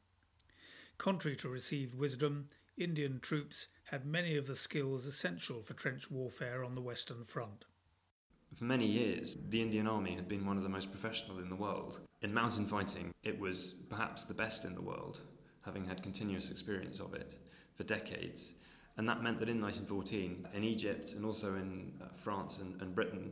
Contrary 0.98 1.38
to 1.38 1.48
received 1.48 1.96
wisdom, 1.96 2.50
Indian 2.76 3.22
troops 3.22 3.68
had 3.86 4.06
many 4.06 4.36
of 4.36 4.46
the 4.46 4.58
skills 4.58 5.06
essential 5.06 5.62
for 5.62 5.74
trench 5.74 6.12
warfare 6.12 6.66
on 6.66 6.76
the 6.76 6.82
Western 6.82 7.24
Front. 7.24 7.64
For 8.58 8.66
many 8.66 8.88
years, 8.88 9.38
the 9.48 9.62
Indian 9.62 9.88
Army 9.88 10.16
had 10.16 10.28
been 10.28 10.46
one 10.46 10.58
of 10.58 10.64
the 10.64 10.70
most 10.70 10.92
professional 10.92 11.40
in 11.40 11.48
the 11.48 11.56
world. 11.56 12.02
In 12.22 12.34
mountain 12.34 12.68
fighting, 12.68 13.14
it 13.24 13.40
was 13.40 13.76
perhaps 13.88 14.26
the 14.26 14.34
best 14.34 14.66
in 14.66 14.76
the 14.76 14.82
world, 14.82 15.22
having 15.62 15.86
had 15.86 16.04
continuous 16.04 16.52
experience 16.52 17.00
of 17.00 17.14
it 17.14 17.38
for 17.78 17.86
decades. 17.86 18.52
And 18.98 19.08
that 19.08 19.22
meant 19.22 19.40
that 19.40 19.50
in 19.50 19.62
1914, 19.62 20.48
in 20.54 20.64
Egypt 20.64 21.14
and 21.14 21.24
also 21.24 21.56
in 21.56 21.94
uh, 22.02 22.06
France 22.16 22.60
and, 22.60 22.82
and 22.82 22.96
Britain, 22.96 23.32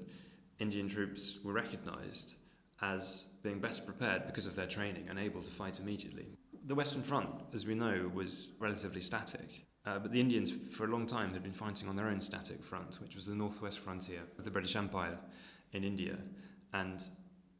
Indian 0.60 0.88
troops 0.88 1.40
were 1.44 1.54
recognised 1.54 2.36
as 2.82 3.26
being 3.42 3.60
best 3.60 3.86
prepared 3.86 4.28
because 4.28 4.46
of 4.46 4.56
their 4.56 4.68
training 4.68 5.08
and 5.10 5.18
able 5.18 5.42
to 5.42 5.52
fight 5.52 5.80
immediately. 5.80 6.28
The 6.68 6.76
Western 6.76 7.04
Front, 7.04 7.30
as 7.54 7.66
we 7.66 7.76
know, 7.76 8.12
was 8.14 8.50
relatively 8.60 9.02
static. 9.02 9.66
Uh, 9.86 10.00
but 10.00 10.12
the 10.12 10.20
Indians, 10.20 10.52
for 10.76 10.86
a 10.86 10.88
long 10.88 11.06
time, 11.06 11.32
had 11.32 11.44
been 11.44 11.54
fighting 11.54 11.88
on 11.88 11.96
their 11.96 12.08
own 12.08 12.20
static 12.20 12.64
front, 12.64 13.00
which 13.02 13.16
was 13.16 13.28
the 13.28 13.36
northwest 13.36 13.80
frontier 13.80 14.22
of 14.38 14.44
the 14.44 14.50
British 14.50 14.76
Empire 14.76 15.18
in 15.74 15.84
India. 15.84 16.18
And 16.74 17.06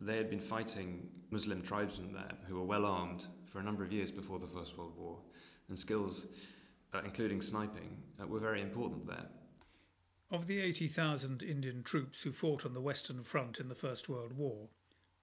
they 0.02 0.18
had 0.18 0.30
been 0.30 0.40
fighting 0.40 1.08
Muslim 1.30 1.62
tribesmen 1.62 2.14
there 2.14 2.32
who 2.48 2.56
were 2.56 2.66
well 2.66 2.86
armed 2.86 3.26
for 3.46 3.60
a 3.60 3.64
number 3.64 3.84
of 3.84 3.92
years 3.94 4.10
before 4.10 4.40
the 4.40 4.48
First 4.48 4.78
World 4.78 4.94
War. 4.98 5.18
And 5.70 5.78
skills, 5.78 6.26
uh, 6.94 7.02
including 7.04 7.42
sniping, 7.42 7.98
uh, 8.22 8.28
were 8.28 8.40
very 8.40 8.62
important 8.62 9.08
there. 9.08 9.28
Of 10.32 10.48
the 10.48 10.60
80,000 10.60 11.44
Indian 11.44 11.84
troops 11.84 12.24
who 12.24 12.32
fought 12.32 12.66
on 12.66 12.74
the 12.74 12.82
Western 12.82 13.24
Front 13.24 13.60
in 13.60 13.70
the 13.70 13.76
First 13.76 14.10
World 14.10 14.34
War, 14.34 14.70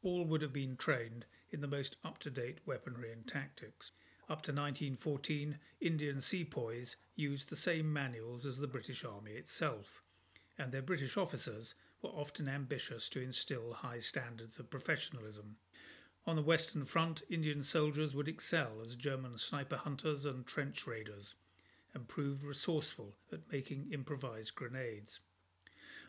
all 0.02 0.24
would 0.24 0.42
have 0.42 0.52
been 0.52 0.76
trained 0.76 1.26
in 1.50 1.60
the 1.60 1.66
most 1.66 1.96
up 2.04 2.18
to 2.18 2.30
date 2.30 2.58
weaponry 2.66 3.12
and 3.12 3.26
tactics. 3.26 3.92
Up 4.28 4.42
to 4.42 4.52
1914, 4.52 5.58
Indian 5.80 6.20
sepoys 6.20 6.96
used 7.16 7.50
the 7.50 7.56
same 7.56 7.92
manuals 7.92 8.46
as 8.46 8.58
the 8.58 8.66
British 8.66 9.04
Army 9.04 9.32
itself, 9.32 10.00
and 10.56 10.72
their 10.72 10.82
British 10.82 11.16
officers 11.16 11.74
were 12.00 12.10
often 12.10 12.48
ambitious 12.48 13.08
to 13.10 13.20
instill 13.20 13.74
high 13.74 13.98
standards 13.98 14.58
of 14.58 14.70
professionalism. 14.70 15.56
On 16.26 16.36
the 16.36 16.42
Western 16.42 16.84
Front, 16.84 17.22
Indian 17.28 17.62
soldiers 17.62 18.14
would 18.14 18.28
excel 18.28 18.80
as 18.80 18.94
German 18.94 19.36
sniper 19.38 19.76
hunters 19.76 20.24
and 20.24 20.46
trench 20.46 20.86
raiders, 20.86 21.34
and 21.94 22.08
proved 22.08 22.42
resourceful 22.42 23.14
at 23.32 23.50
making 23.50 23.90
improvised 23.92 24.54
grenades. 24.54 25.20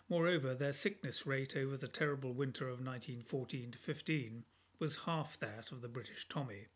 Moreover, 0.09 0.53
their 0.53 0.73
sickness 0.73 1.25
rate 1.25 1.55
over 1.55 1.77
the 1.77 1.87
terrible 1.87 2.33
winter 2.33 2.65
of 2.65 2.85
1914 2.85 3.75
15 3.79 4.43
was 4.79 4.97
half 5.05 5.39
that 5.39 5.71
of 5.71 5.81
the 5.81 5.87
British 5.87 6.27
Tommy. 6.27 6.67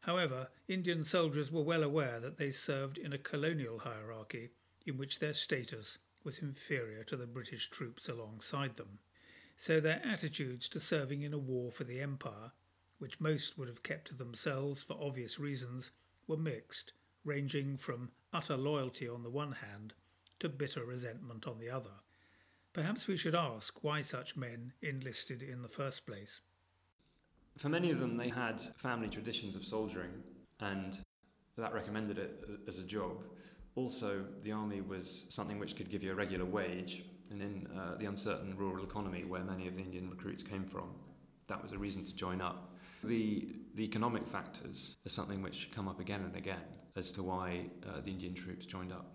However, 0.00 0.48
Indian 0.68 1.04
soldiers 1.04 1.52
were 1.52 1.62
well 1.62 1.82
aware 1.82 2.18
that 2.18 2.38
they 2.38 2.50
served 2.50 2.98
in 2.98 3.12
a 3.12 3.18
colonial 3.18 3.80
hierarchy 3.80 4.50
in 4.86 4.96
which 4.96 5.18
their 5.18 5.34
status 5.34 5.98
was 6.24 6.38
inferior 6.38 7.04
to 7.04 7.16
the 7.16 7.26
British 7.26 7.70
troops 7.70 8.08
alongside 8.08 8.76
them. 8.76 8.98
So 9.56 9.80
their 9.80 10.00
attitudes 10.04 10.68
to 10.70 10.80
serving 10.80 11.22
in 11.22 11.32
a 11.32 11.38
war 11.38 11.70
for 11.70 11.84
the 11.84 12.00
Empire, 12.00 12.52
which 12.98 13.20
most 13.20 13.58
would 13.58 13.68
have 13.68 13.82
kept 13.82 14.08
to 14.08 14.14
themselves 14.14 14.82
for 14.82 14.96
obvious 15.00 15.38
reasons, 15.38 15.90
were 16.26 16.36
mixed, 16.36 16.92
ranging 17.24 17.76
from 17.76 18.10
utter 18.32 18.56
loyalty 18.56 19.08
on 19.08 19.22
the 19.22 19.30
one 19.30 19.52
hand 19.52 19.94
to 20.40 20.48
bitter 20.48 20.84
resentment 20.84 21.46
on 21.46 21.58
the 21.58 21.70
other. 21.70 21.90
Perhaps 22.72 23.06
we 23.06 23.16
should 23.16 23.34
ask 23.34 23.82
why 23.84 24.00
such 24.00 24.36
men 24.36 24.72
enlisted 24.80 25.42
in 25.42 25.62
the 25.62 25.68
first 25.68 26.06
place. 26.06 26.40
For 27.58 27.68
many 27.68 27.90
of 27.90 27.98
them, 27.98 28.16
they 28.16 28.30
had 28.30 28.62
family 28.76 29.08
traditions 29.08 29.54
of 29.54 29.64
soldiering, 29.64 30.22
and 30.60 30.98
that 31.58 31.74
recommended 31.74 32.18
it 32.18 32.44
as 32.66 32.78
a 32.78 32.82
job. 32.82 33.22
Also, 33.74 34.24
the 34.42 34.52
army 34.52 34.80
was 34.80 35.26
something 35.28 35.58
which 35.58 35.76
could 35.76 35.90
give 35.90 36.02
you 36.02 36.12
a 36.12 36.14
regular 36.14 36.46
wage, 36.46 37.04
and 37.30 37.42
in 37.42 37.68
uh, 37.78 37.96
the 37.98 38.06
uncertain 38.06 38.56
rural 38.56 38.84
economy 38.84 39.24
where 39.24 39.44
many 39.44 39.68
of 39.68 39.76
the 39.76 39.82
Indian 39.82 40.08
recruits 40.08 40.42
came 40.42 40.64
from, 40.64 40.94
that 41.48 41.62
was 41.62 41.72
a 41.72 41.78
reason 41.78 42.04
to 42.04 42.14
join 42.14 42.40
up. 42.40 42.74
The, 43.04 43.48
the 43.74 43.84
economic 43.84 44.26
factors 44.26 44.96
are 45.04 45.10
something 45.10 45.42
which 45.42 45.70
come 45.74 45.88
up 45.88 46.00
again 46.00 46.22
and 46.22 46.36
again 46.36 46.62
as 46.96 47.10
to 47.12 47.22
why 47.22 47.66
uh, 47.86 48.00
the 48.04 48.10
Indian 48.10 48.34
troops 48.34 48.66
joined 48.66 48.92
up. 48.92 49.06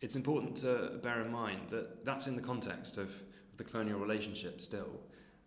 It's 0.00 0.16
important 0.16 0.56
to 0.58 0.98
bear 1.02 1.22
in 1.22 1.30
mind 1.30 1.68
that 1.68 2.04
that's 2.04 2.26
in 2.26 2.36
the 2.36 2.42
context 2.42 2.98
of, 2.98 3.08
of 3.08 3.56
the 3.56 3.64
colonial 3.64 3.98
relationship 3.98 4.60
still. 4.60 5.00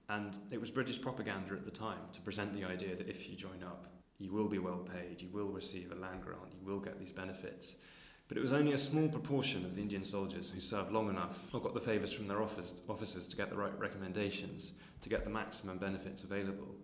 And 0.10 0.36
it 0.52 0.60
was 0.60 0.72
British 0.72 1.00
propaganda 1.02 1.54
at 1.54 1.66
the 1.66 1.72
time 1.72 2.00
to 2.14 2.22
present 2.22 2.56
the 2.56 2.66
idea 2.66 2.96
that 2.96 3.08
if 3.08 3.30
you 3.30 3.36
join 3.36 3.64
up, 3.64 3.86
you 4.18 4.34
will 4.34 4.48
be 4.48 4.60
well 4.60 4.86
paid, 4.94 5.22
you 5.22 5.30
will 5.32 5.48
receive 5.48 5.92
a 5.92 5.96
land 5.96 6.24
grant, 6.24 6.54
you 6.60 6.66
will 6.66 6.80
get 6.80 7.00
these 7.00 7.12
benefits. 7.12 7.76
But 8.28 8.38
it 8.38 8.42
was 8.42 8.54
only 8.54 8.74
a 8.74 8.78
small 8.78 9.08
proportion 9.08 9.66
of 9.66 9.76
the 9.76 9.82
Indian 9.82 10.04
soldiers 10.04 10.52
who 10.52 10.60
served 10.60 10.92
long 10.92 11.10
enough 11.10 11.40
or 11.52 11.60
got 11.60 11.74
the 11.74 11.80
favours 11.80 12.12
from 12.12 12.28
their 12.28 12.42
officers 12.42 13.28
to 13.28 13.36
get 13.36 13.50
the 13.50 13.56
right 13.56 13.78
recommendations, 13.80 14.74
to 15.02 15.10
get 15.10 15.24
the 15.24 15.32
maximum 15.32 15.80
benefits 15.80 16.24
available. 16.24 16.76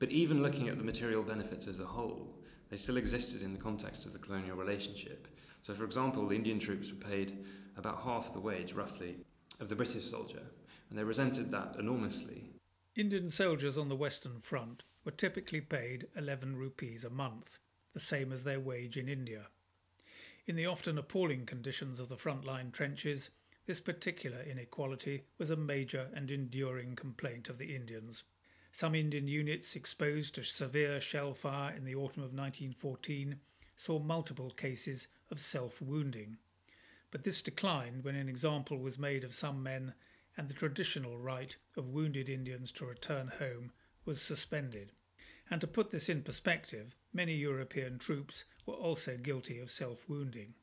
But 0.00 0.10
even 0.10 0.42
looking 0.42 0.68
at 0.68 0.78
the 0.78 0.84
material 0.84 1.22
benefits 1.22 1.68
as 1.68 1.78
a 1.78 1.84
whole, 1.86 2.36
they 2.72 2.78
still 2.78 2.96
existed 2.96 3.42
in 3.42 3.52
the 3.52 3.58
context 3.58 4.06
of 4.06 4.14
the 4.14 4.18
colonial 4.18 4.56
relationship. 4.56 5.28
So, 5.60 5.74
for 5.74 5.84
example, 5.84 6.26
the 6.26 6.34
Indian 6.34 6.58
troops 6.58 6.90
were 6.90 7.06
paid 7.06 7.44
about 7.76 8.02
half 8.02 8.32
the 8.32 8.40
wage, 8.40 8.72
roughly, 8.72 9.18
of 9.60 9.68
the 9.68 9.76
British 9.76 10.10
soldier, 10.10 10.40
and 10.88 10.98
they 10.98 11.04
resented 11.04 11.50
that 11.50 11.76
enormously. 11.78 12.44
Indian 12.96 13.28
soldiers 13.28 13.76
on 13.76 13.90
the 13.90 13.94
Western 13.94 14.40
Front 14.40 14.84
were 15.04 15.10
typically 15.10 15.60
paid 15.60 16.06
11 16.16 16.56
rupees 16.56 17.04
a 17.04 17.10
month, 17.10 17.58
the 17.92 18.00
same 18.00 18.32
as 18.32 18.42
their 18.42 18.58
wage 18.58 18.96
in 18.96 19.06
India. 19.06 19.48
In 20.46 20.56
the 20.56 20.66
often 20.66 20.96
appalling 20.96 21.44
conditions 21.44 22.00
of 22.00 22.08
the 22.08 22.16
front-line 22.16 22.70
trenches, 22.70 23.28
this 23.66 23.80
particular 23.80 24.40
inequality 24.40 25.24
was 25.36 25.50
a 25.50 25.56
major 25.56 26.08
and 26.14 26.30
enduring 26.30 26.96
complaint 26.96 27.50
of 27.50 27.58
the 27.58 27.76
Indians. 27.76 28.24
Some 28.74 28.94
Indian 28.94 29.28
units 29.28 29.76
exposed 29.76 30.34
to 30.34 30.42
severe 30.42 30.98
shell 30.98 31.34
fire 31.34 31.74
in 31.76 31.84
the 31.84 31.94
autumn 31.94 32.22
of 32.22 32.32
1914 32.32 33.38
saw 33.76 33.98
multiple 33.98 34.50
cases 34.50 35.08
of 35.30 35.38
self 35.38 35.82
wounding. 35.82 36.38
But 37.10 37.22
this 37.22 37.42
declined 37.42 38.02
when 38.02 38.16
an 38.16 38.30
example 38.30 38.78
was 38.78 38.98
made 38.98 39.24
of 39.24 39.34
some 39.34 39.62
men 39.62 39.92
and 40.38 40.48
the 40.48 40.54
traditional 40.54 41.18
right 41.18 41.54
of 41.76 41.90
wounded 41.90 42.30
Indians 42.30 42.72
to 42.72 42.86
return 42.86 43.32
home 43.38 43.72
was 44.06 44.22
suspended. 44.22 44.92
And 45.50 45.60
to 45.60 45.66
put 45.66 45.90
this 45.90 46.08
in 46.08 46.22
perspective, 46.22 46.98
many 47.12 47.34
European 47.34 47.98
troops 47.98 48.46
were 48.64 48.72
also 48.72 49.18
guilty 49.18 49.58
of 49.58 49.70
self 49.70 50.08
wounding. 50.08 50.54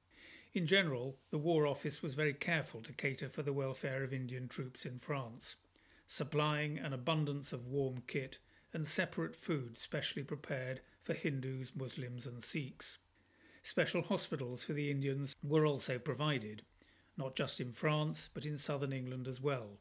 In 0.55 0.65
general, 0.65 1.19
the 1.29 1.37
War 1.37 1.67
Office 1.67 2.01
was 2.01 2.15
very 2.15 2.33
careful 2.33 2.81
to 2.81 2.91
cater 2.91 3.29
for 3.29 3.43
the 3.43 3.53
welfare 3.53 4.03
of 4.03 4.11
Indian 4.11 4.47
troops 4.47 4.83
in 4.83 4.97
France, 4.97 5.55
supplying 6.11 6.79
an 6.79 6.91
abundance 6.91 7.53
of 7.53 7.67
warm 7.67 8.01
kit 8.07 8.39
and 8.73 8.87
separate 8.87 9.35
food 9.35 9.77
specially 9.77 10.23
prepared 10.23 10.81
for 11.03 11.13
Hindus, 11.13 11.71
Muslims, 11.75 12.25
and 12.25 12.43
Sikhs. 12.43 12.97
Special 13.61 14.01
hospitals 14.01 14.63
for 14.63 14.73
the 14.73 14.89
Indians 14.89 15.35
were 15.43 15.67
also 15.67 15.99
provided, 15.99 16.63
not 17.15 17.35
just 17.35 17.61
in 17.61 17.73
France, 17.73 18.27
but 18.33 18.43
in 18.43 18.57
southern 18.57 18.91
England 18.91 19.27
as 19.27 19.39
well, 19.39 19.77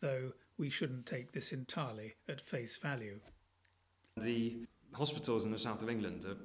though 0.00 0.32
we 0.56 0.70
shouldn't 0.70 1.04
take 1.04 1.32
this 1.32 1.52
entirely 1.52 2.14
at 2.26 2.40
face 2.40 2.78
value. 2.78 3.20
The 4.16 4.64
hospitals 4.94 5.44
in 5.44 5.52
the 5.52 5.58
south 5.58 5.82
of 5.82 5.90
England 5.90 6.24
are, 6.24 6.36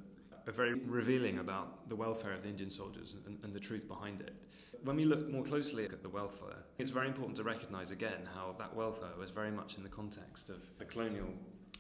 are 0.47 0.51
very 0.51 0.75
revealing 0.75 1.39
about 1.39 1.89
the 1.89 1.95
welfare 1.95 2.33
of 2.33 2.41
the 2.41 2.49
Indian 2.49 2.69
soldiers 2.69 3.15
and, 3.25 3.37
and 3.43 3.53
the 3.53 3.59
truth 3.59 3.87
behind 3.87 4.21
it. 4.21 4.33
When 4.83 4.95
we 4.95 5.05
look 5.05 5.29
more 5.29 5.43
closely 5.43 5.85
at 5.85 6.01
the 6.01 6.09
welfare, 6.09 6.63
it's 6.77 6.91
very 6.91 7.07
important 7.07 7.35
to 7.37 7.43
recognise 7.43 7.91
again 7.91 8.27
how 8.33 8.55
that 8.57 8.73
welfare 8.75 9.09
was 9.19 9.31
very 9.31 9.51
much 9.51 9.75
in 9.75 9.83
the 9.83 9.89
context 9.89 10.49
of 10.49 10.61
the 10.77 10.85
colonial 10.85 11.27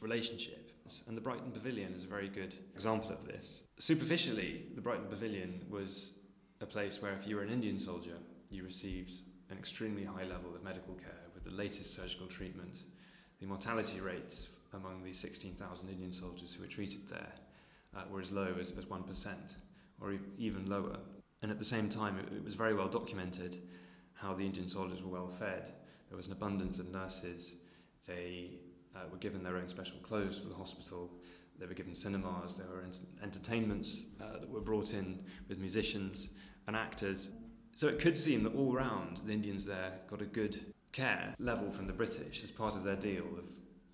relationship. 0.01 0.71
And 1.07 1.15
the 1.15 1.21
Brighton 1.21 1.51
Pavilion 1.51 1.93
is 1.93 2.03
a 2.03 2.07
very 2.07 2.29
good 2.29 2.55
example 2.75 3.11
of 3.11 3.25
this. 3.25 3.61
Superficially, 3.77 4.63
the 4.75 4.81
Brighton 4.81 5.07
Pavilion 5.07 5.61
was 5.69 6.11
a 6.61 6.65
place 6.65 7.01
where 7.01 7.13
if 7.13 7.27
you 7.27 7.35
were 7.35 7.43
an 7.43 7.51
Indian 7.51 7.79
soldier, 7.79 8.17
you 8.49 8.63
received 8.63 9.21
an 9.49 9.57
extremely 9.57 10.03
high 10.03 10.23
level 10.23 10.55
of 10.55 10.63
medical 10.63 10.93
care 10.95 11.25
with 11.33 11.43
the 11.43 11.51
latest 11.51 11.95
surgical 11.95 12.27
treatment. 12.27 12.79
The 13.39 13.45
mortality 13.45 13.99
rates 13.99 14.47
among 14.73 15.03
the 15.03 15.13
16,000 15.13 15.89
Indian 15.89 16.11
soldiers 16.11 16.53
who 16.53 16.61
were 16.61 16.69
treated 16.69 17.07
there 17.07 17.33
uh, 17.97 18.03
were 18.11 18.21
as 18.21 18.31
low 18.31 18.55
as, 18.59 18.73
as 18.77 18.85
1% 18.85 19.35
or 19.99 20.13
e- 20.13 20.19
even 20.37 20.69
lower. 20.69 20.97
And 21.41 21.51
at 21.51 21.59
the 21.59 21.65
same 21.65 21.89
time, 21.89 22.17
it, 22.17 22.33
it 22.33 22.43
was 22.43 22.53
very 22.53 22.73
well 22.73 22.87
documented 22.87 23.57
how 24.13 24.33
the 24.33 24.45
Indian 24.45 24.67
soldiers 24.67 25.01
were 25.01 25.09
well 25.09 25.31
fed. 25.39 25.71
There 26.09 26.17
was 26.17 26.27
an 26.27 26.33
abundance 26.33 26.79
of 26.79 26.89
nurses. 26.89 27.51
They 28.05 28.51
uh, 28.95 29.01
were 29.11 29.17
given 29.17 29.43
their 29.43 29.57
own 29.57 29.67
special 29.67 29.97
clothes 29.99 30.39
for 30.39 30.47
the 30.47 30.55
hospital. 30.55 31.09
They 31.59 31.65
were 31.65 31.73
given 31.73 31.93
cinemas, 31.93 32.57
there 32.57 32.67
were 32.67 32.83
ent- 32.83 33.01
entertainments 33.23 34.05
uh, 34.21 34.39
that 34.39 34.49
were 34.49 34.61
brought 34.61 34.93
in 34.93 35.23
with 35.49 35.57
musicians 35.57 36.29
and 36.67 36.75
actors. 36.75 37.29
So 37.75 37.87
it 37.87 37.99
could 37.99 38.17
seem 38.17 38.43
that 38.43 38.55
all 38.55 38.73
round 38.73 39.21
the 39.25 39.33
Indians 39.33 39.65
there 39.65 39.93
got 40.09 40.21
a 40.21 40.25
good 40.25 40.59
care 40.91 41.33
level 41.39 41.71
from 41.71 41.87
the 41.87 41.93
British 41.93 42.43
as 42.43 42.51
part 42.51 42.75
of 42.75 42.83
their 42.83 42.95
deal 42.95 43.23
of 43.37 43.45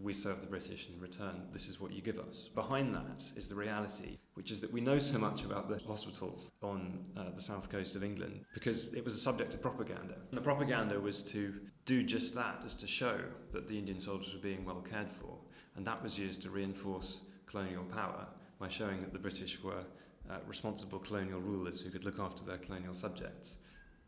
we 0.04 0.14
serve 0.14 0.42
the 0.42 0.48
British 0.48 0.88
and 0.88 0.96
in 0.96 1.02
return, 1.02 1.44
this 1.54 1.68
is 1.68 1.80
what 1.80 1.94
you 1.94 2.02
give 2.02 2.20
us. 2.20 2.50
Behind 2.54 2.94
that 2.94 3.24
is 3.38 3.48
the 3.48 3.56
reality, 3.56 4.18
which 4.34 4.52
is 4.52 4.60
that 4.62 4.72
we 4.72 4.82
know 4.82 5.00
so 5.00 5.18
much 5.18 5.44
about 5.44 5.70
the 5.70 5.80
hospitals 5.88 6.52
on 6.62 7.06
uh, 7.16 7.30
the 7.34 7.42
south 7.42 7.70
coast 7.70 7.96
of 7.96 8.04
England 8.04 8.42
because 8.54 8.94
it 8.94 9.06
was 9.06 9.16
a 9.16 9.20
subject 9.20 9.54
of 9.54 9.62
propaganda. 9.62 10.16
And 10.30 10.38
the 10.38 10.42
propaganda 10.42 11.00
was 11.00 11.24
to 11.24 11.54
do 11.86 12.04
just 12.04 12.36
that, 12.36 12.62
as 12.66 12.76
to 12.76 12.88
show 12.88 13.18
that 13.52 13.68
the 13.68 13.78
Indian 13.78 14.00
soldiers 14.00 14.34
were 14.34 14.42
being 14.42 14.66
well 14.66 14.84
cared 14.90 15.12
for. 15.12 15.38
And 15.76 15.88
that 15.88 16.04
was 16.04 16.18
used 16.18 16.42
to 16.44 16.50
reinforce 16.50 17.22
colonial 17.48 17.84
power 17.86 18.28
by 18.60 18.68
showing 18.68 19.02
that 19.02 19.14
the 19.14 19.20
British 19.20 19.62
were 19.64 19.84
uh, 20.30 20.38
responsible 20.48 21.00
colonial 21.00 21.40
rulers 21.40 21.82
who 21.82 21.90
could 21.90 22.04
look 22.04 22.20
after 22.20 22.44
their 22.44 22.58
colonial 22.58 22.94
subjects. 22.94 23.56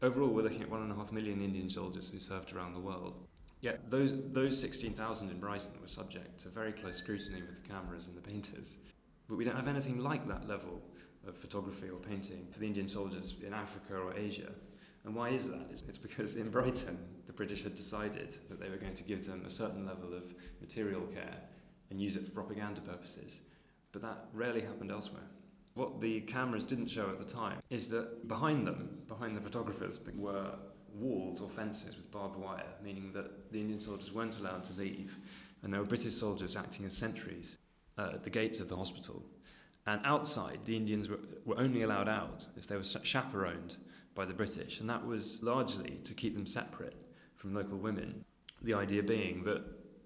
Overall, 0.01 0.29
we're 0.29 0.43
looking 0.43 0.61
at 0.61 0.69
one 0.69 0.81
and 0.81 0.91
a 0.91 0.95
half 0.95 1.11
million 1.11 1.41
Indian 1.41 1.69
soldiers 1.69 2.09
who 2.09 2.19
served 2.19 2.53
around 2.53 2.73
the 2.73 2.79
world. 2.79 3.27
Yet 3.61 3.89
those, 3.89 4.13
those 4.31 4.59
16,000 4.59 5.29
in 5.29 5.39
Brighton 5.39 5.71
were 5.81 5.87
subject 5.87 6.39
to 6.41 6.49
very 6.49 6.71
close 6.71 6.97
scrutiny 6.97 7.41
with 7.41 7.61
the 7.61 7.67
cameras 7.67 8.07
and 8.07 8.15
the 8.15 8.21
painters. 8.21 8.77
But 9.27 9.37
we 9.37 9.43
don't 9.43 9.55
have 9.55 9.67
anything 9.67 9.99
like 9.99 10.27
that 10.27 10.47
level 10.47 10.81
of 11.27 11.35
photography 11.35 11.89
or 11.89 11.97
painting 11.97 12.47
for 12.51 12.59
the 12.59 12.67
Indian 12.67 12.87
soldiers 12.87 13.33
in 13.45 13.53
Africa 13.53 13.95
or 13.95 14.13
Asia. 14.15 14.51
And 15.03 15.15
why 15.15 15.29
is 15.29 15.47
that? 15.49 15.67
It's 15.71 15.81
because 15.97 16.35
in 16.35 16.49
Brighton, 16.49 16.97
the 17.27 17.33
British 17.33 17.63
had 17.63 17.75
decided 17.75 18.37
that 18.49 18.59
they 18.59 18.69
were 18.69 18.77
going 18.77 18.95
to 18.95 19.03
give 19.03 19.25
them 19.25 19.43
a 19.45 19.49
certain 19.49 19.85
level 19.85 20.13
of 20.13 20.33
material 20.61 21.01
care 21.01 21.37
and 21.89 22.01
use 22.01 22.15
it 22.15 22.25
for 22.25 22.31
propaganda 22.31 22.81
purposes. 22.81 23.39
But 23.91 24.01
that 24.01 24.25
rarely 24.33 24.61
happened 24.61 24.91
elsewhere. 24.91 25.23
What 25.75 26.01
the 26.01 26.21
cameras 26.21 26.63
didn't 26.63 26.87
show 26.87 27.09
at 27.09 27.19
the 27.19 27.25
time 27.25 27.59
is 27.69 27.87
that 27.89 28.27
behind 28.27 28.65
them, 28.65 28.97
behind 29.07 29.35
the 29.35 29.41
photographers, 29.41 29.99
were 30.15 30.53
walls 30.99 31.41
or 31.41 31.49
fences 31.49 31.95
with 31.95 32.11
barbed 32.11 32.37
wire, 32.37 32.63
meaning 32.83 33.11
that 33.13 33.51
the 33.51 33.59
Indian 33.59 33.79
soldiers 33.79 34.13
weren't 34.13 34.39
allowed 34.39 34.63
to 34.65 34.73
leave, 34.73 35.17
and 35.63 35.73
there 35.73 35.81
were 35.81 35.87
British 35.87 36.15
soldiers 36.15 36.55
acting 36.55 36.85
as 36.85 36.95
sentries 36.95 37.55
uh, 37.97 38.11
at 38.13 38.23
the 38.23 38.29
gates 38.29 38.59
of 38.59 38.69
the 38.69 38.75
hospital. 38.75 39.23
And 39.87 40.01
outside, 40.03 40.59
the 40.65 40.75
Indians 40.75 41.07
were, 41.07 41.19
were 41.45 41.59
only 41.59 41.83
allowed 41.83 42.09
out 42.09 42.45
if 42.57 42.67
they 42.67 42.75
were 42.75 42.83
chaperoned 42.83 43.75
by 44.15 44.25
the 44.25 44.33
British, 44.33 44.79
and 44.79 44.89
that 44.89 45.05
was 45.05 45.39
largely 45.41 45.99
to 46.03 46.13
keep 46.13 46.33
them 46.33 46.47
separate 46.47 46.95
from 47.35 47.53
local 47.53 47.77
women. 47.77 48.23
The 48.61 48.73
idea 48.73 49.03
being 49.03 49.43
that 49.43 49.63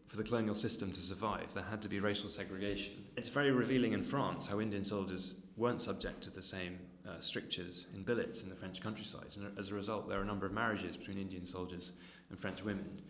for 0.08 0.18
the 0.18 0.24
colonial 0.24 0.56
system 0.56 0.92
to 0.92 1.02
survive, 1.02 1.54
there 1.54 1.64
had 1.64 1.82
to 1.84 1.88
be 1.88 2.00
racial 2.00 2.30
segregation. 2.30 3.06
It's 3.16 3.30
very 3.30 3.52
revealing 3.52 3.94
in 3.94 4.02
France 4.02 4.48
how 4.48 4.60
Indian 4.60 4.84
soldiers 4.84 5.36
weren't 5.56 5.82
subject 5.82 6.24
to 6.24 6.32
the 6.32 6.42
same 6.42 6.80
uh, 7.08 7.20
strictures 7.20 7.88
in 7.94 8.04
billets 8.04 8.42
in 8.42 8.50
the 8.50 8.56
French 8.56 8.82
countryside. 8.82 9.36
And 9.36 9.58
as 9.58 9.70
a 9.70 9.76
result, 9.76 10.08
there 10.08 10.20
are 10.20 10.24
a 10.24 10.26
number 10.26 10.46
of 10.46 10.52
marriages 10.52 10.98
between 10.98 11.18
Indian 11.18 11.46
soldiers 11.46 11.92
and 12.30 12.40
French 12.40 12.64
women. 12.64 13.02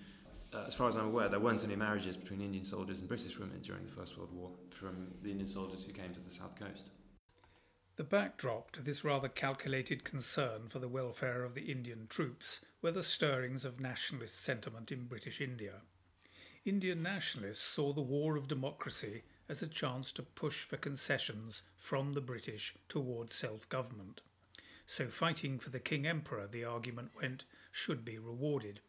Uh, 0.54 0.64
as 0.66 0.74
far 0.74 0.88
as 0.88 0.98
I'm 0.98 1.08
aware, 1.08 1.30
there 1.30 1.40
weren't 1.40 1.64
any 1.64 1.76
marriages 1.76 2.18
between 2.18 2.42
Indian 2.42 2.64
soldiers 2.64 3.00
and 3.00 3.08
British 3.08 3.38
women 3.38 3.62
during 3.62 3.86
the 3.86 3.92
First 3.92 4.18
World 4.18 4.34
War 4.34 4.52
from 4.72 5.08
the 5.22 5.30
Indian 5.30 5.48
soldiers 5.48 5.84
who 5.84 5.94
came 5.94 6.14
to 6.14 6.20
the 6.20 6.32
south 6.32 6.56
coast. 6.58 6.90
The 7.98 8.04
backdrop 8.04 8.72
to 8.72 8.82
this 8.82 9.04
rather 9.04 9.28
calculated 9.28 10.06
concern 10.06 10.70
for 10.70 10.80
the 10.80 10.88
welfare 10.88 11.44
of 11.44 11.54
the 11.54 11.70
Indian 11.70 12.08
troops 12.10 12.62
were 12.82 12.94
the 12.94 13.04
stirrings 13.04 13.66
of 13.66 13.80
nationalist 13.82 14.42
sentiment 14.42 14.92
in 14.92 15.06
British 15.06 15.42
India. 15.42 15.82
Indian 16.64 17.04
nationalists 17.04 17.62
saw 17.62 17.92
the 17.92 18.02
war 18.02 18.38
of 18.38 18.48
democracy 18.48 19.24
as 19.50 19.64
a 19.64 19.68
chance 19.68 20.12
to 20.12 20.22
push 20.22 20.62
for 20.62 20.78
concessions 20.78 21.64
from 21.76 22.14
the 22.14 22.22
British 22.22 22.76
towards 22.88 23.34
self 23.34 23.68
government. 23.68 24.22
So, 24.86 25.08
fighting 25.08 25.60
for 25.60 25.72
the 25.72 25.80
King 25.80 26.06
Emperor, 26.08 26.48
the 26.48 26.64
argument 26.64 27.12
went, 27.20 27.46
should 27.72 28.06
be 28.06 28.18
rewarded. 28.18 28.80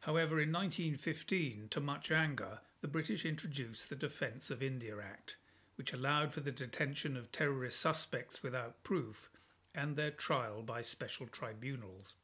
However, 0.00 0.40
in 0.40 0.52
1915, 0.52 1.68
to 1.70 1.80
much 1.80 2.10
anger, 2.10 2.60
the 2.80 2.88
British 2.88 3.24
introduced 3.24 3.88
the 3.88 3.96
Defence 3.96 4.50
of 4.50 4.62
India 4.62 4.96
Act, 4.98 5.36
which 5.76 5.92
allowed 5.92 6.32
for 6.32 6.40
the 6.40 6.52
detention 6.52 7.16
of 7.16 7.32
terrorist 7.32 7.80
suspects 7.80 8.42
without 8.42 8.82
proof 8.82 9.30
and 9.74 9.96
their 9.96 10.10
trial 10.10 10.62
by 10.62 10.82
special 10.82 11.26
tribunals. 11.26 12.14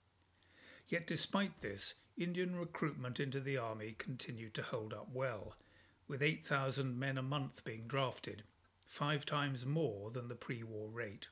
Yet, 0.88 1.06
despite 1.06 1.60
this, 1.60 1.94
Indian 2.18 2.56
recruitment 2.56 3.18
into 3.18 3.40
the 3.40 3.56
army 3.56 3.94
continued 3.96 4.54
to 4.54 4.62
hold 4.62 4.92
up 4.92 5.08
well, 5.12 5.54
with 6.10 6.22
8,000 6.22 6.98
men 6.98 7.16
a 7.16 7.22
month 7.22 7.64
being 7.64 7.84
drafted, 7.86 8.42
five 8.84 9.24
times 9.24 9.64
more 9.64 10.10
than 10.10 10.26
the 10.26 10.34
pre 10.34 10.64
war 10.64 10.88
rate. 10.88 11.28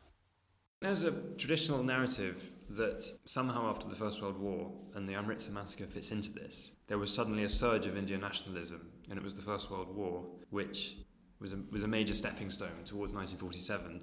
There's 0.80 1.02
a 1.02 1.10
traditional 1.36 1.82
narrative 1.82 2.52
that 2.70 3.04
somehow 3.24 3.68
after 3.68 3.88
the 3.88 3.96
First 3.96 4.22
World 4.22 4.38
War 4.38 4.70
and 4.94 5.08
the 5.08 5.14
Amritsar 5.14 5.50
massacre 5.50 5.88
fits 5.88 6.12
into 6.12 6.32
this, 6.32 6.70
there 6.86 6.98
was 6.98 7.12
suddenly 7.12 7.42
a 7.42 7.48
surge 7.48 7.86
of 7.86 7.96
Indian 7.96 8.20
nationalism, 8.20 8.88
and 9.10 9.18
it 9.18 9.24
was 9.24 9.34
the 9.34 9.42
First 9.42 9.68
World 9.68 9.94
War 9.94 10.24
which 10.50 10.98
was 11.40 11.52
a, 11.52 11.58
was 11.72 11.82
a 11.82 11.88
major 11.88 12.14
stepping 12.14 12.48
stone 12.48 12.84
towards 12.84 13.12
1947 13.12 14.00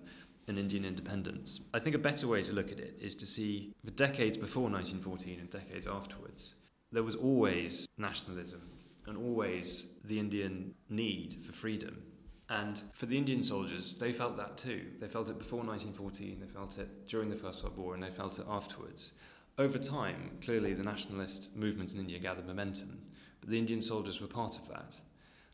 and 0.49 0.59
Indian 0.59 0.83
independence. 0.83 1.61
I 1.73 1.79
think 1.79 1.95
a 1.95 1.99
better 1.99 2.27
way 2.27 2.43
to 2.43 2.51
look 2.51 2.73
at 2.73 2.79
it 2.79 2.97
is 3.01 3.15
to 3.15 3.25
see 3.25 3.73
the 3.85 3.91
decades 3.91 4.35
before 4.35 4.69
1914 4.69 5.39
and 5.39 5.49
decades 5.49 5.87
afterwards, 5.87 6.55
there 6.91 7.03
was 7.03 7.15
always 7.15 7.87
nationalism 7.97 8.61
and 9.07 9.17
always 9.17 9.85
the 10.03 10.19
Indian 10.19 10.73
need 10.89 11.37
for 11.45 11.51
freedom. 11.51 12.01
And 12.49 12.81
for 12.93 13.07
the 13.07 13.17
Indian 13.17 13.41
soldiers, 13.41 13.95
they 13.95 14.13
felt 14.13 14.37
that 14.37 14.57
too. 14.57 14.85
They 14.99 15.07
felt 15.07 15.29
it 15.29 15.39
before 15.39 15.63
1914, 15.63 16.39
they 16.39 16.53
felt 16.53 16.77
it 16.77 17.07
during 17.07 17.29
the 17.29 17.35
First 17.35 17.63
World 17.63 17.77
War, 17.77 17.93
and 17.95 18.03
they 18.03 18.11
felt 18.11 18.37
it 18.37 18.45
afterwards. 18.47 19.13
Over 19.57 19.77
time, 19.77 20.31
clearly 20.41 20.73
the 20.73 20.83
nationalist 20.83 21.55
movement 21.55 21.93
in 21.93 21.99
India 21.99 22.19
gathered 22.19 22.45
momentum, 22.45 22.99
but 23.39 23.49
the 23.49 23.57
Indian 23.57 23.81
soldiers 23.81 24.21
were 24.21 24.27
part 24.27 24.57
of 24.57 24.67
that. 24.67 24.97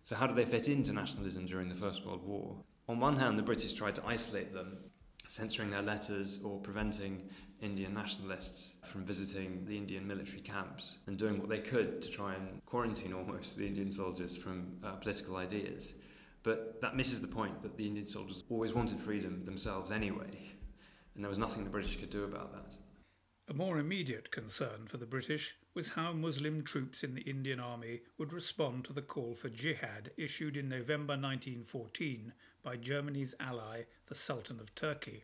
So, 0.03 0.15
how 0.15 0.27
did 0.27 0.35
they 0.35 0.45
fit 0.45 0.67
into 0.67 0.91
nationalism 0.91 1.45
during 1.45 1.69
the 1.69 1.75
First 1.75 2.05
World 2.05 2.25
War? 2.25 2.57
On 2.89 2.99
one 2.99 3.17
hand, 3.17 3.37
the 3.37 3.43
British 3.43 3.73
tried 3.73 3.95
to 3.95 4.05
isolate 4.05 4.53
them, 4.53 4.77
censoring 5.31 5.69
their 5.69 5.81
letters 5.81 6.39
or 6.43 6.59
preventing 6.59 7.21
Indian 7.61 7.93
nationalists 7.93 8.73
from 8.83 9.05
visiting 9.05 9.63
the 9.65 9.77
Indian 9.77 10.05
military 10.05 10.41
camps 10.41 10.95
and 11.07 11.17
doing 11.17 11.39
what 11.39 11.47
they 11.47 11.59
could 11.59 12.01
to 12.01 12.09
try 12.09 12.35
and 12.35 12.63
quarantine 12.65 13.13
almost 13.13 13.55
the 13.55 13.65
Indian 13.65 13.89
soldiers 13.89 14.35
from 14.35 14.67
uh, 14.83 14.91
political 14.95 15.37
ideas. 15.37 15.93
But 16.43 16.81
that 16.81 16.97
misses 16.97 17.21
the 17.21 17.27
point 17.27 17.63
that 17.63 17.77
the 17.77 17.87
Indian 17.87 18.07
soldiers 18.07 18.43
always 18.49 18.73
wanted 18.73 18.99
freedom 18.99 19.45
themselves 19.45 19.89
anyway, 19.89 20.31
and 21.15 21.23
there 21.23 21.29
was 21.29 21.39
nothing 21.39 21.63
the 21.63 21.69
British 21.69 21.97
could 21.97 22.09
do 22.09 22.25
about 22.25 22.51
that. 22.51 22.75
A 23.47 23.53
more 23.53 23.79
immediate 23.79 24.31
concern 24.31 24.85
for 24.85 24.97
the 24.97 25.05
British 25.05 25.55
was 25.73 25.89
how 25.89 26.11
Muslim 26.11 26.63
troops 26.63 27.03
in 27.03 27.15
the 27.15 27.21
Indian 27.21 27.59
Army 27.59 28.01
would 28.17 28.33
respond 28.33 28.83
to 28.85 28.93
the 28.93 29.01
call 29.01 29.35
for 29.35 29.49
jihad 29.49 30.11
issued 30.17 30.57
in 30.57 30.67
November 30.67 31.13
1914 31.13 32.33
by 32.63 32.75
Germany's 32.75 33.35
ally, 33.39 33.83
the 34.07 34.15
Sultan 34.15 34.59
of 34.59 34.73
Turkey. 34.75 35.23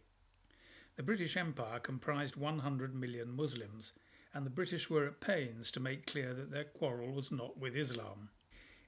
The 0.95 1.03
British 1.03 1.37
Empire 1.37 1.79
comprised 1.79 2.35
100 2.35 2.95
million 2.95 3.35
Muslims, 3.35 3.93
and 4.33 4.45
the 4.45 4.51
British 4.51 4.89
were 4.89 5.05
at 5.05 5.21
pains 5.21 5.71
to 5.71 5.79
make 5.79 6.07
clear 6.07 6.33
that 6.33 6.51
their 6.51 6.63
quarrel 6.63 7.11
was 7.11 7.31
not 7.31 7.57
with 7.57 7.75
Islam. 7.75 8.29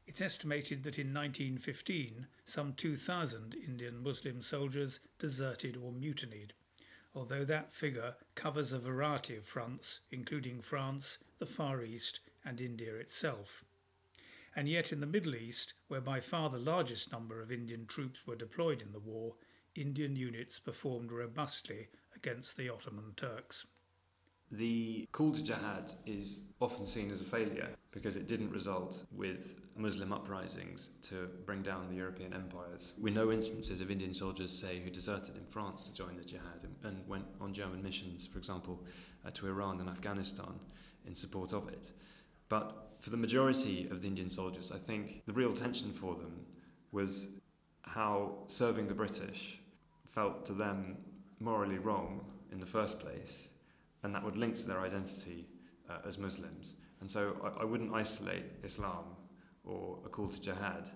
It's 0.07 0.21
estimated 0.21 0.83
that 0.83 0.97
in 0.97 1.13
1915 1.13 2.25
some 2.45 2.73
2,000 2.73 3.55
Indian 3.55 4.01
Muslim 4.01 4.41
soldiers 4.41 4.99
deserted 5.19 5.77
or 5.77 5.91
mutinied, 5.91 6.53
although 7.13 7.45
that 7.45 7.73
figure 7.73 8.15
covers 8.33 8.71
a 8.71 8.79
variety 8.79 9.35
of 9.35 9.45
fronts, 9.45 9.99
including 10.09 10.61
France, 10.61 11.19
the 11.37 11.45
Far 11.45 11.83
East, 11.83 12.21
and 12.43 12.59
India 12.59 12.95
itself. 12.95 13.63
And 14.59 14.67
yet, 14.67 14.91
in 14.91 14.99
the 14.99 15.05
Middle 15.05 15.35
East, 15.35 15.73
where 15.87 16.01
by 16.01 16.19
far 16.19 16.49
the 16.49 16.57
largest 16.57 17.13
number 17.13 17.41
of 17.41 17.49
Indian 17.49 17.85
troops 17.85 18.27
were 18.27 18.35
deployed 18.35 18.81
in 18.81 18.91
the 18.91 18.99
war, 18.99 19.35
Indian 19.73 20.17
units 20.17 20.59
performed 20.59 21.13
robustly 21.13 21.87
against 22.13 22.57
the 22.57 22.67
Ottoman 22.67 23.13
Turks. 23.15 23.65
The 24.51 25.07
call 25.13 25.31
to 25.31 25.41
jihad 25.41 25.93
is 26.05 26.41
often 26.59 26.85
seen 26.85 27.09
as 27.09 27.21
a 27.21 27.23
failure 27.23 27.69
because 27.91 28.17
it 28.17 28.27
didn't 28.27 28.51
result 28.51 29.05
with 29.13 29.55
Muslim 29.77 30.11
uprisings 30.11 30.89
to 31.03 31.29
bring 31.45 31.61
down 31.61 31.87
the 31.87 31.95
European 31.95 32.33
empires. 32.33 32.95
We 32.99 33.11
know 33.11 33.31
instances 33.31 33.79
of 33.79 33.89
Indian 33.89 34.13
soldiers, 34.13 34.51
say, 34.51 34.81
who 34.81 34.89
deserted 34.89 35.37
in 35.37 35.45
France 35.45 35.83
to 35.83 35.93
join 35.93 36.17
the 36.17 36.25
jihad 36.25 36.67
and, 36.83 37.07
went 37.07 37.27
on 37.39 37.53
German 37.53 37.81
missions, 37.81 38.27
for 38.27 38.39
example, 38.39 38.83
uh, 39.25 39.31
to 39.35 39.47
Iran 39.47 39.79
and 39.79 39.87
Afghanistan 39.87 40.59
in 41.05 41.15
support 41.15 41.53
of 41.53 41.69
it. 41.69 41.93
But 42.49 42.95
for 42.99 43.11
the 43.11 43.17
majority 43.17 43.87
of 43.89 44.01
the 44.01 44.07
Indian 44.07 44.29
soldiers, 44.29 44.71
I 44.73 44.77
think 44.77 45.21
the 45.25 45.33
real 45.33 45.53
tension 45.53 45.91
for 45.91 46.15
them 46.15 46.45
was 46.91 47.27
how 47.83 48.31
serving 48.47 48.87
the 48.87 48.93
British 48.93 49.59
felt 50.07 50.45
to 50.47 50.53
them 50.53 50.97
morally 51.39 51.77
wrong 51.77 52.25
in 52.51 52.59
the 52.59 52.65
first 52.65 52.99
place, 52.99 53.47
and 54.03 54.13
that 54.13 54.23
would 54.23 54.35
link 54.35 54.57
to 54.57 54.67
their 54.67 54.81
identity 54.81 55.47
uh, 55.89 56.07
as 56.07 56.17
Muslims. 56.17 56.75
And 57.01 57.09
so 57.09 57.35
I, 57.43 57.61
I, 57.61 57.63
wouldn't 57.63 57.93
isolate 57.93 58.43
Islam 58.63 59.05
or 59.63 59.99
a 60.05 60.09
call 60.09 60.27
to 60.27 60.41
jihad 60.41 60.89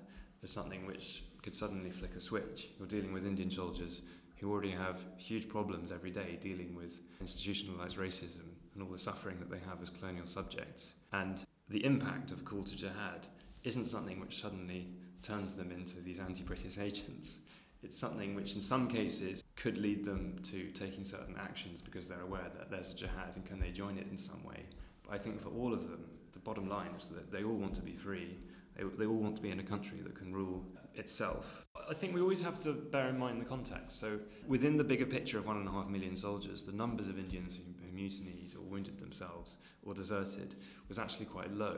as 0.44 0.50
something 0.50 0.86
which 0.86 1.24
could 1.42 1.56
suddenly 1.56 1.92
flick 1.92 2.16
a 2.16 2.20
switch. 2.20 2.70
You're 2.78 2.88
dealing 2.88 3.13
with 3.13 3.26
Indian 3.26 3.50
soldiers 3.50 4.02
who 4.38 4.52
already 4.52 4.72
have 4.72 5.00
huge 5.18 5.48
problems 5.48 5.92
every 5.92 6.12
day 6.12 6.38
dealing 6.42 6.76
with 6.76 6.92
institutionalized 7.22 7.98
racism 7.98 8.48
and 8.74 8.84
all 8.84 8.89
the 8.89 9.00
suffering 9.00 9.38
that 9.39 9.50
they 9.50 9.60
have 9.70 9.82
as 9.82 9.89
colonial 9.89 10.28
subjects. 10.28 10.94
And 11.13 11.39
the 11.69 11.86
impact 11.86 12.32
of 12.32 12.43
call 12.43 12.63
to 12.63 12.76
jihad 12.76 13.28
isn't 13.63 13.86
something 13.86 14.19
which 14.19 14.41
suddenly 14.41 14.88
turns 15.21 15.54
them 15.54 15.71
into 15.71 16.02
these 16.02 16.19
anti 16.19 16.43
British 16.43 16.78
agents. 16.78 17.38
It's 17.84 17.97
something 17.97 18.34
which, 18.34 18.56
in 18.56 18.62
some 18.62 18.88
cases, 18.88 19.43
could 19.56 19.78
lead 19.78 20.06
them 20.06 20.39
to 20.43 20.67
taking 20.71 21.04
certain 21.04 21.36
actions 21.38 21.82
because 21.82 22.08
they're 22.08 22.21
aware 22.21 22.49
that 22.58 22.71
there's 22.71 22.91
a 22.91 22.95
jihad 22.95 23.32
and 23.36 23.45
can 23.45 23.60
they 23.60 23.71
join 23.71 23.97
it 23.97 24.08
in 24.10 24.17
some 24.17 24.43
way. 24.43 24.65
But 25.04 25.13
I 25.13 25.17
think 25.17 25.41
for 25.41 25.49
all 25.49 25.73
of 25.73 25.89
them, 25.89 26.06
the 26.32 26.39
bottom 26.39 26.69
line 26.69 26.91
is 26.97 27.08
that 27.08 27.32
they 27.32 27.43
all 27.43 27.56
want 27.56 27.76
to 27.76 27.82
be 27.82 27.93
free. 27.93 28.38
They, 28.76 28.84
they 28.98 29.06
all 29.06 29.16
want 29.16 29.36
to 29.36 29.42
be 29.42 29.52
in 29.52 29.60
a 29.60 29.64
country 29.64 30.00
that 30.04 30.16
can 30.16 30.34
rule 30.34 30.64
itself. 30.96 31.66
I 31.90 31.94
think 31.94 32.14
we 32.14 32.22
always 32.22 32.42
have 32.42 32.60
to 32.62 32.74
bear 32.74 33.10
in 33.10 33.18
mind 33.18 33.42
the 33.42 33.46
context. 33.46 34.00
So, 34.00 34.20
within 34.48 34.78
the 34.78 34.84
bigger 34.84 35.06
picture 35.06 35.38
of 35.38 35.48
one 35.48 35.58
and 35.58 35.68
a 35.68 35.72
half 35.72 35.88
million 35.88 36.16
soldiers, 36.16 36.64
the 36.64 36.72
numbers 36.72 37.10
of 37.10 37.18
Indians 37.18 37.56
who, 37.56 37.64
who 37.86 37.92
mutinied 37.92 38.56
or 38.56 38.62
wounded 38.62 39.00
themselves 39.00 39.58
or 39.84 39.94
deserted 39.94 40.56
was 40.88 41.00
actually 41.00 41.26
quite 41.26 41.52
low. 41.52 41.78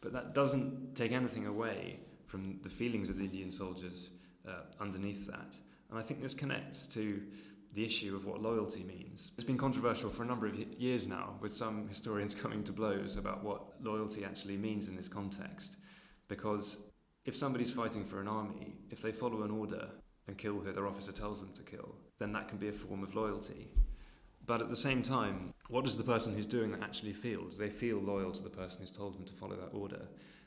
But 0.00 0.12
that 0.12 0.34
doesn't 0.34 0.94
take 0.94 1.12
anything 1.12 1.46
away 1.46 2.00
from 2.26 2.58
the 2.62 2.70
feelings 2.70 3.08
of 3.08 3.18
the 3.18 3.24
Indian 3.24 3.50
soldiers 3.50 4.10
uh, 4.46 4.62
underneath 4.80 5.26
that. 5.26 5.56
And 5.90 5.98
I 5.98 6.02
think 6.02 6.22
this 6.22 6.34
connects 6.34 6.86
to 6.88 7.20
the 7.74 7.84
issue 7.84 8.16
of 8.16 8.24
what 8.24 8.40
loyalty 8.40 8.82
means. 8.82 9.32
It's 9.36 9.44
been 9.44 9.58
controversial 9.58 10.10
for 10.10 10.22
a 10.22 10.26
number 10.26 10.46
of 10.46 10.58
years 10.78 11.06
now, 11.06 11.34
with 11.40 11.52
some 11.52 11.88
historians 11.88 12.34
coming 12.42 12.62
to 12.64 12.72
blows 12.72 13.16
about 13.16 13.42
what 13.42 13.62
loyalty 13.82 14.24
actually 14.24 14.56
means 14.56 14.88
in 14.88 14.96
this 14.96 15.08
context. 15.08 15.76
Because 16.28 16.78
if 17.24 17.36
somebody's 17.36 17.70
fighting 17.70 18.04
for 18.04 18.20
an 18.20 18.28
army, 18.28 18.74
if 18.90 19.02
they 19.02 19.12
follow 19.12 19.42
an 19.42 19.50
order 19.50 19.88
and 20.26 20.38
kill 20.38 20.58
who 20.58 20.72
their 20.72 20.86
officer 20.86 21.12
tells 21.12 21.40
them 21.40 21.52
to 21.54 21.62
kill, 21.62 21.94
then 22.18 22.32
that 22.32 22.48
can 22.48 22.58
be 22.58 22.68
a 22.68 22.72
form 22.72 23.02
of 23.02 23.14
loyalty. 23.14 23.68
But 24.46 24.62
at 24.62 24.70
the 24.70 24.76
same 24.76 25.02
time, 25.02 25.52
what 25.68 25.84
does 25.84 25.96
the 25.96 26.04
person 26.04 26.34
who's 26.34 26.46
doing 26.46 26.70
that 26.72 26.82
actually 26.82 27.12
feel? 27.12 27.44
Do 27.44 27.56
they 27.56 27.70
feel 27.70 27.98
loyal 27.98 28.32
to 28.32 28.42
the 28.42 28.48
person 28.48 28.80
who's 28.80 28.90
told 28.90 29.14
them 29.14 29.26
to 29.26 29.32
follow 29.34 29.56
that 29.56 29.76
order? 29.76 30.02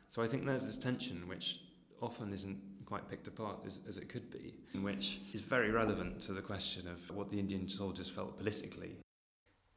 So 0.09 0.21
I 0.21 0.27
think 0.27 0.45
there's 0.45 0.65
this 0.65 0.77
tension 0.77 1.27
which 1.27 1.59
often 2.01 2.33
isn't 2.33 2.57
quite 2.85 3.07
picked 3.09 3.27
apart 3.27 3.57
as, 3.65 3.79
as 3.87 3.97
it 3.97 4.09
could 4.09 4.29
be, 4.31 4.55
which 4.81 5.21
is 5.33 5.41
very 5.41 5.71
relevant 5.71 6.19
to 6.21 6.33
the 6.33 6.41
question 6.41 6.87
of 6.87 7.15
what 7.15 7.29
the 7.29 7.39
Indian 7.39 7.69
soldiers 7.69 8.09
felt 8.09 8.37
politically. 8.37 8.97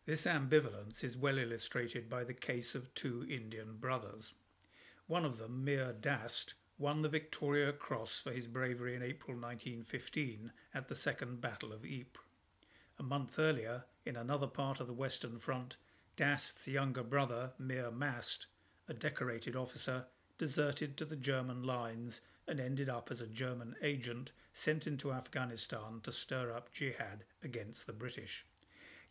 This 0.06 0.24
ambivalence 0.24 1.04
is 1.04 1.16
well 1.16 1.38
illustrated 1.38 2.10
by 2.10 2.24
the 2.24 2.34
case 2.34 2.74
of 2.74 2.92
two 2.94 3.26
Indian 3.30 3.76
brothers. 3.78 4.32
One 5.06 5.24
of 5.24 5.38
them, 5.38 5.64
Mir 5.64 5.92
Dast, 5.92 6.54
won 6.78 7.02
the 7.02 7.08
Victoria 7.08 7.72
Cross 7.72 8.20
for 8.20 8.32
his 8.32 8.46
bravery 8.46 8.94
in 8.94 9.02
April 9.02 9.36
1915 9.36 10.52
at 10.72 10.88
the 10.88 10.94
Second 10.94 11.40
Battle 11.40 11.72
of 11.72 11.84
Ypres. 11.84 12.24
A 12.98 13.02
month 13.02 13.38
earlier, 13.38 13.84
in 14.06 14.16
another 14.16 14.46
part 14.46 14.80
of 14.80 14.86
the 14.86 14.94
Western 14.94 15.38
Front, 15.38 15.76
Dast's 16.16 16.66
younger 16.68 17.02
brother, 17.02 17.52
Mir 17.58 17.90
Mast, 17.90 18.46
a 18.88 18.94
decorated 18.94 19.56
officer, 19.56 20.06
deserted 20.38 20.96
to 20.96 21.04
the 21.04 21.16
German 21.16 21.62
lines 21.62 22.20
and 22.46 22.60
ended 22.60 22.88
up 22.88 23.10
as 23.10 23.20
a 23.20 23.26
German 23.26 23.74
agent 23.82 24.32
sent 24.52 24.86
into 24.86 25.12
Afghanistan 25.12 26.00
to 26.02 26.12
stir 26.12 26.52
up 26.52 26.72
jihad 26.72 27.24
against 27.42 27.86
the 27.86 27.92
British. 27.92 28.46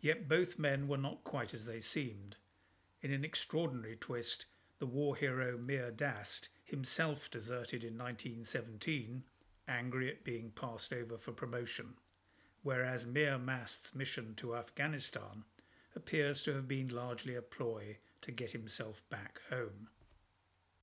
Yet 0.01 0.27
both 0.27 0.59
men 0.59 0.87
were 0.87 0.97
not 0.97 1.23
quite 1.23 1.53
as 1.53 1.65
they 1.65 1.79
seemed. 1.79 2.37
In 3.01 3.11
an 3.11 3.25
extraordinary 3.25 3.95
twist, 3.95 4.45
the 4.83 4.87
war 4.87 5.15
hero 5.15 5.57
Mir 5.57 5.91
Dast 5.91 6.49
himself 6.65 7.31
deserted 7.31 7.85
in 7.85 7.97
1917, 7.97 9.23
angry 9.65 10.09
at 10.09 10.25
being 10.25 10.51
passed 10.53 10.91
over 10.91 11.17
for 11.17 11.31
promotion, 11.31 11.93
whereas 12.63 13.05
Mir 13.05 13.37
Mast's 13.37 13.95
mission 13.95 14.33
to 14.35 14.57
Afghanistan 14.57 15.45
appears 15.95 16.43
to 16.43 16.53
have 16.53 16.67
been 16.67 16.89
largely 16.89 17.33
a 17.33 17.41
ploy 17.41 17.95
to 18.19 18.31
get 18.31 18.51
himself 18.51 19.01
back 19.09 19.39
home. 19.49 19.87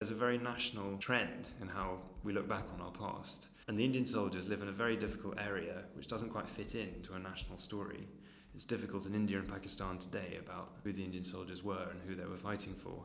There's 0.01 0.11
a 0.11 0.15
very 0.15 0.39
national 0.39 0.97
trend 0.97 1.49
in 1.61 1.69
how 1.69 1.99
we 2.25 2.33
look 2.33 2.49
back 2.49 2.65
on 2.73 2.81
our 2.81 2.93
past. 2.93 3.49
And 3.69 3.79
the 3.79 3.85
Indian 3.85 4.07
soldiers 4.07 4.49
live 4.49 4.63
in 4.63 4.69
a 4.69 4.73
very 4.73 4.97
difficult 4.97 5.35
area 5.39 5.83
which 5.93 6.07
doesn't 6.07 6.31
quite 6.31 6.49
fit 6.49 6.75
into 6.75 7.13
a 7.13 7.19
national 7.19 7.59
story. 7.59 8.09
It's 8.55 8.65
difficult 8.65 9.05
in 9.05 9.15
India 9.15 9.39
and 9.39 9.47
Pakistan 9.47 9.99
today 9.99 10.39
about 10.43 10.77
who 10.85 10.95
the 10.95 11.05
Indian 11.05 11.23
soldiers 11.23 11.63
were 11.63 11.87
and 11.91 12.01
who 12.09 12.15
they 12.15 12.25
were 12.25 12.39
fighting 12.39 12.75
for. 12.75 13.05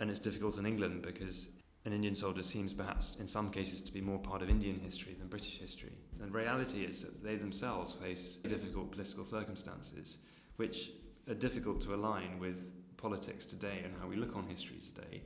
And 0.00 0.10
it's 0.10 0.18
difficult 0.18 0.58
in 0.58 0.66
England 0.66 1.02
because 1.02 1.48
an 1.84 1.92
Indian 1.92 2.14
soldier 2.14 2.42
seems 2.42 2.72
perhaps 2.72 3.16
in 3.20 3.26
some 3.26 3.50
cases 3.50 3.80
to 3.80 3.92
be 3.92 4.00
more 4.00 4.18
part 4.18 4.42
of 4.42 4.50
Indian 4.50 4.78
history 4.80 5.14
than 5.18 5.28
British 5.28 5.58
history. 5.58 5.92
And 6.20 6.34
reality 6.34 6.84
is 6.84 7.02
that 7.02 7.22
they 7.22 7.36
themselves 7.36 7.94
face 7.94 8.38
difficult 8.46 8.90
political 8.90 9.24
circumstances 9.24 10.18
which 10.56 10.90
are 11.28 11.34
difficult 11.34 11.80
to 11.82 11.94
align 11.94 12.38
with 12.38 12.72
politics 12.96 13.46
today 13.46 13.82
and 13.84 13.94
how 14.00 14.08
we 14.08 14.16
look 14.16 14.36
on 14.36 14.46
history 14.46 14.78
today. 14.78 15.22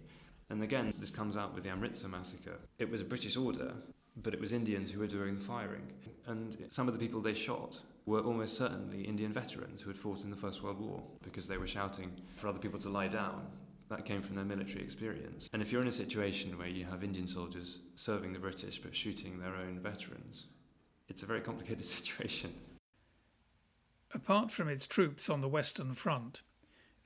And 0.50 0.62
again, 0.62 0.92
this 0.98 1.10
comes 1.10 1.36
out 1.36 1.54
with 1.54 1.64
the 1.64 1.70
Amritsar 1.70 2.08
massacre. 2.08 2.58
It 2.78 2.90
was 2.90 3.00
a 3.00 3.04
British 3.04 3.36
order, 3.36 3.72
but 4.16 4.34
it 4.34 4.40
was 4.40 4.52
Indians 4.52 4.90
who 4.90 4.98
were 4.98 5.06
doing 5.06 5.36
the 5.36 5.44
firing. 5.44 5.92
And 6.26 6.56
some 6.68 6.88
of 6.88 6.94
the 6.94 7.00
people 7.00 7.20
they 7.20 7.34
shot 7.34 7.80
were 8.06 8.20
almost 8.20 8.56
certainly 8.56 9.02
Indian 9.02 9.32
veterans 9.32 9.80
who 9.80 9.88
had 9.88 9.96
fought 9.96 10.24
in 10.24 10.30
the 10.30 10.36
First 10.36 10.62
World 10.62 10.80
War 10.80 11.00
because 11.22 11.46
they 11.46 11.58
were 11.58 11.66
shouting 11.66 12.10
for 12.36 12.48
other 12.48 12.58
people 12.58 12.80
to 12.80 12.88
lie 12.88 13.08
down. 13.08 13.46
That 13.90 14.04
came 14.04 14.22
from 14.22 14.36
their 14.36 14.44
military 14.44 14.84
experience. 14.84 15.50
And 15.52 15.60
if 15.60 15.72
you're 15.72 15.82
in 15.82 15.88
a 15.88 15.92
situation 15.92 16.56
where 16.56 16.68
you 16.68 16.84
have 16.84 17.02
Indian 17.02 17.26
soldiers 17.26 17.80
serving 17.96 18.32
the 18.32 18.38
British 18.38 18.80
but 18.80 18.94
shooting 18.94 19.40
their 19.40 19.56
own 19.56 19.80
veterans, 19.80 20.46
it's 21.08 21.24
a 21.24 21.26
very 21.26 21.40
complicated 21.40 21.84
situation. 21.96 22.54
Apart 24.14 24.52
from 24.52 24.68
its 24.68 24.86
troops 24.86 25.28
on 25.28 25.40
the 25.40 25.48
Western 25.48 25.94
Front, 25.94 26.42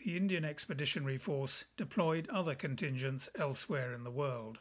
the 0.05 0.15
Indian 0.15 0.45
Expeditionary 0.45 1.17
Force 1.17 1.65
deployed 1.79 2.29
other 2.29 2.55
contingents 2.55 3.31
elsewhere 3.35 3.95
in 3.95 4.05
the 4.05 4.11
world. 4.11 4.61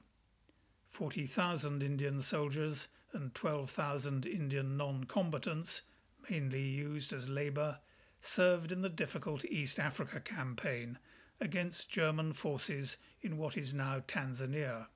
40,000 0.88 1.84
Indian 1.84 2.22
soldiers 2.22 2.88
and 3.12 3.36
12,000 3.36 4.26
Indian 4.26 4.78
non 4.78 5.04
combatants, 5.04 5.82
mainly 6.30 6.62
used 6.62 7.12
as 7.12 7.28
labour, 7.28 7.80
served 8.22 8.72
in 8.72 8.82
the 8.82 8.90
difficult 8.90 9.44
East 9.44 9.78
Africa 9.78 10.22
campaign 10.22 10.98
against 11.44 11.90
German 11.90 12.32
forces 12.32 12.96
in 13.22 13.38
what 13.38 13.58
is 13.58 13.74
now 13.74 14.02
Tanzania. 14.08 14.88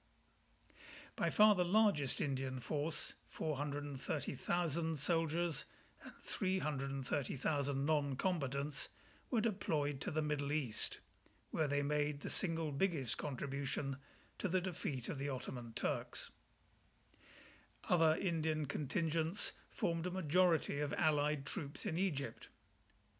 By 1.17 1.29
far 1.29 1.55
the 1.55 1.65
largest 1.65 2.21
Indian 2.21 2.61
force, 2.61 3.15
430,000 3.25 4.97
soldiers 4.97 5.65
and 6.03 6.13
330,000 6.21 7.85
non 7.85 8.15
combatants, 8.15 8.87
were 9.29 9.41
deployed 9.41 9.99
to 9.99 10.09
the 10.09 10.21
Middle 10.21 10.53
East, 10.53 10.99
where 11.51 11.67
they 11.67 11.81
made 11.81 12.21
the 12.21 12.29
single 12.29 12.71
biggest 12.71 13.17
contribution 13.17 13.97
to 14.37 14.47
the 14.47 14.61
defeat 14.61 15.09
of 15.09 15.17
the 15.17 15.27
Ottoman 15.27 15.73
Turks. 15.75 16.31
Other 17.89 18.15
Indian 18.15 18.67
contingents 18.67 19.51
formed 19.69 20.05
a 20.05 20.11
majority 20.11 20.79
of 20.79 20.93
Allied 20.93 21.45
troops 21.45 21.85
in 21.85 21.97
Egypt. 21.97 22.47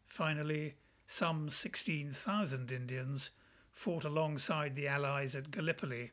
Finally, 0.06 0.76
some 1.08 1.48
16,000 1.48 2.70
Indians 2.70 3.30
fought 3.72 4.04
alongside 4.04 4.76
the 4.76 4.86
Allies 4.86 5.34
at 5.34 5.50
Gallipoli, 5.50 6.12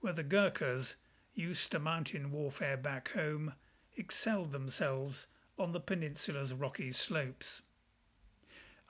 where 0.00 0.14
the 0.14 0.24
Gurkhas, 0.24 0.94
used 1.34 1.70
to 1.70 1.78
mountain 1.78 2.32
warfare 2.32 2.78
back 2.78 3.12
home, 3.12 3.52
excelled 3.94 4.50
themselves 4.50 5.26
on 5.58 5.72
the 5.72 5.80
peninsula's 5.80 6.54
rocky 6.54 6.92
slopes. 6.92 7.60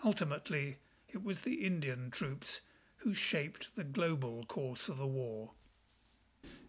Ultimately, 0.05 0.79
it 1.09 1.25
was 1.25 1.41
the 1.41 1.67
Indian 1.67 2.11
troops 2.11 2.61
who 2.99 3.13
shaped 3.13 3.75
the 3.75 3.85
global 3.85 4.45
course 4.45 4.89
of 4.89 4.97
the 4.97 5.07
war. 5.07 5.51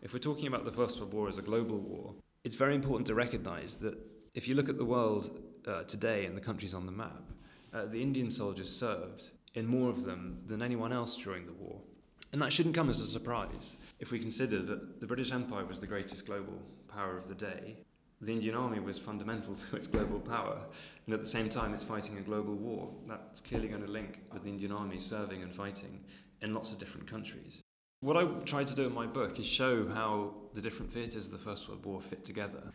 If 0.02 0.14
we're 0.14 0.20
talking 0.20 0.48
about 0.48 0.66
the 0.66 0.72
First 0.72 1.00
World 1.00 1.14
War 1.14 1.30
as 1.30 1.38
a 1.38 1.44
global 1.44 1.78
war, 1.78 2.16
it's 2.44 2.56
very 2.56 2.74
important 2.74 3.06
to 3.08 3.14
recognise 3.14 3.78
that 3.78 3.98
if 4.34 4.48
you 4.48 4.56
look 4.56 4.68
at 4.68 4.80
the 4.80 4.86
world 4.86 5.40
uh, 5.68 5.84
today 5.84 6.26
and 6.26 6.36
the 6.36 6.42
countries 6.42 6.74
on 6.74 6.88
the 6.88 6.92
map, 6.92 7.24
uh, 7.74 7.86
the 7.86 8.02
Indian 8.02 8.30
soldiers 8.30 8.74
served 8.74 9.30
in 9.54 9.66
more 9.66 9.90
of 9.90 10.06
them 10.06 10.40
than 10.48 10.62
anyone 10.62 10.94
else 10.94 11.16
during 11.18 11.46
the 11.46 11.54
war. 11.54 11.80
And 12.32 12.42
that 12.42 12.52
shouldn't 12.52 12.76
come 12.76 12.90
as 12.90 13.00
a 13.00 13.08
surprise 13.08 13.78
if 14.00 14.12
we 14.12 14.20
consider 14.20 14.62
that 14.64 15.00
the 15.00 15.08
British 15.08 15.32
Empire 15.32 15.66
was 15.66 15.80
the 15.80 15.88
greatest 15.88 16.26
global 16.26 16.60
power 16.88 17.18
of 17.18 17.28
the 17.28 17.36
day 17.36 17.78
the 18.26 18.32
Indian 18.32 18.56
Army 18.56 18.80
was 18.80 18.98
fundamental 18.98 19.56
to 19.70 19.76
its 19.76 19.88
global 19.88 20.20
power, 20.20 20.60
and 21.06 21.14
at 21.14 21.22
the 21.22 21.28
same 21.28 21.50
time, 21.50 21.74
it's 21.74 21.84
fighting 21.84 22.18
a 22.18 22.22
global 22.22 22.56
war. 22.56 22.90
That's 23.08 23.42
clearly 23.42 23.68
going 23.68 23.84
to 23.84 23.92
link 23.92 24.22
with 24.32 24.44
the 24.44 24.50
Indian 24.50 24.72
Army 24.72 25.00
serving 25.00 25.44
and 25.44 25.54
fighting 25.54 26.00
in 26.42 26.54
lots 26.54 26.72
of 26.72 26.80
different 26.80 27.10
countries. 27.10 27.62
What 28.02 28.18
I 28.18 28.26
tried 28.46 28.68
to 28.68 28.76
do 28.76 28.86
in 28.86 28.94
my 28.94 29.06
book 29.06 29.40
is 29.40 29.46
show 29.46 29.88
how 29.88 30.34
the 30.54 30.62
different 30.62 30.92
theatres 30.92 31.26
of 31.28 31.32
the 31.32 31.38
First 31.38 31.68
World 31.68 31.86
War 31.86 32.02
fit 32.02 32.26
together, 32.26 32.72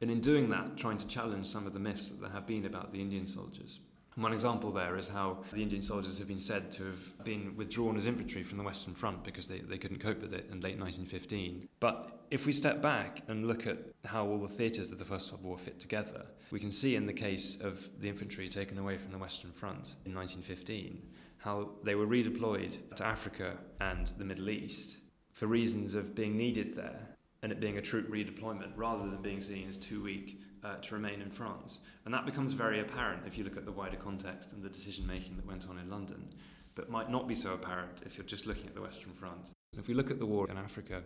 and 0.00 0.10
in 0.10 0.20
doing 0.20 0.50
that, 0.50 0.76
trying 0.76 0.98
to 0.98 1.06
challenge 1.06 1.46
some 1.46 1.66
of 1.66 1.72
the 1.72 1.78
myths 1.78 2.08
that 2.08 2.20
there 2.20 2.30
have 2.30 2.46
been 2.46 2.66
about 2.66 2.92
the 2.92 3.00
Indian 3.00 3.26
soldiers. 3.26 3.80
One 4.16 4.34
example 4.34 4.72
there 4.72 4.98
is 4.98 5.08
how 5.08 5.38
the 5.52 5.62
Indian 5.62 5.80
soldiers 5.80 6.18
have 6.18 6.28
been 6.28 6.38
said 6.38 6.70
to 6.72 6.84
have 6.84 7.24
been 7.24 7.54
withdrawn 7.56 7.96
as 7.96 8.06
infantry 8.06 8.42
from 8.42 8.58
the 8.58 8.64
Western 8.64 8.94
Front 8.94 9.24
because 9.24 9.46
they, 9.46 9.60
they 9.60 9.78
couldn't 9.78 10.00
cope 10.00 10.20
with 10.20 10.34
it 10.34 10.48
in 10.50 10.60
late 10.60 10.78
1915. 10.78 11.66
But 11.80 12.20
if 12.30 12.44
we 12.44 12.52
step 12.52 12.82
back 12.82 13.22
and 13.28 13.44
look 13.44 13.66
at 13.66 13.78
how 14.04 14.26
all 14.26 14.38
the 14.38 14.48
theatres 14.48 14.92
of 14.92 14.98
the 14.98 15.04
First 15.04 15.32
World 15.32 15.44
War 15.44 15.58
fit 15.58 15.80
together, 15.80 16.26
we 16.50 16.60
can 16.60 16.70
see 16.70 16.94
in 16.94 17.06
the 17.06 17.12
case 17.12 17.56
of 17.60 17.88
the 18.00 18.08
infantry 18.08 18.48
taken 18.48 18.78
away 18.78 18.98
from 18.98 19.12
the 19.12 19.18
Western 19.18 19.52
Front 19.52 19.94
in 20.04 20.14
1915 20.14 21.00
how 21.38 21.70
they 21.82 21.96
were 21.96 22.06
redeployed 22.06 22.76
to 22.94 23.04
Africa 23.04 23.56
and 23.80 24.12
the 24.18 24.24
Middle 24.24 24.48
East 24.48 24.98
for 25.32 25.46
reasons 25.46 25.94
of 25.94 26.14
being 26.14 26.36
needed 26.36 26.76
there 26.76 27.16
and 27.42 27.50
it 27.50 27.58
being 27.58 27.78
a 27.78 27.82
troop 27.82 28.08
redeployment 28.08 28.70
rather 28.76 29.08
than 29.08 29.20
being 29.22 29.40
seen 29.40 29.68
as 29.68 29.76
too 29.76 30.02
weak 30.02 30.40
uh, 30.64 30.76
to 30.76 30.94
remain 30.94 31.20
in 31.20 31.30
France. 31.30 31.80
And 32.04 32.14
that 32.14 32.26
becomes 32.26 32.52
very 32.52 32.80
apparent 32.80 33.22
if 33.26 33.36
you 33.36 33.44
look 33.44 33.56
at 33.56 33.64
the 33.64 33.72
wider 33.72 33.96
context 33.96 34.52
and 34.52 34.62
the 34.62 34.68
decision 34.68 35.06
making 35.06 35.36
that 35.36 35.46
went 35.46 35.68
on 35.68 35.78
in 35.78 35.90
London, 35.90 36.28
but 36.74 36.90
might 36.90 37.10
not 37.10 37.28
be 37.28 37.34
so 37.34 37.54
apparent 37.54 38.02
if 38.06 38.16
you're 38.16 38.26
just 38.26 38.46
looking 38.46 38.66
at 38.66 38.74
the 38.74 38.80
Western 38.80 39.12
Front. 39.12 39.50
If 39.76 39.88
we 39.88 39.94
look 39.94 40.10
at 40.10 40.18
the 40.18 40.26
war 40.26 40.50
in 40.50 40.56
Africa 40.56 41.02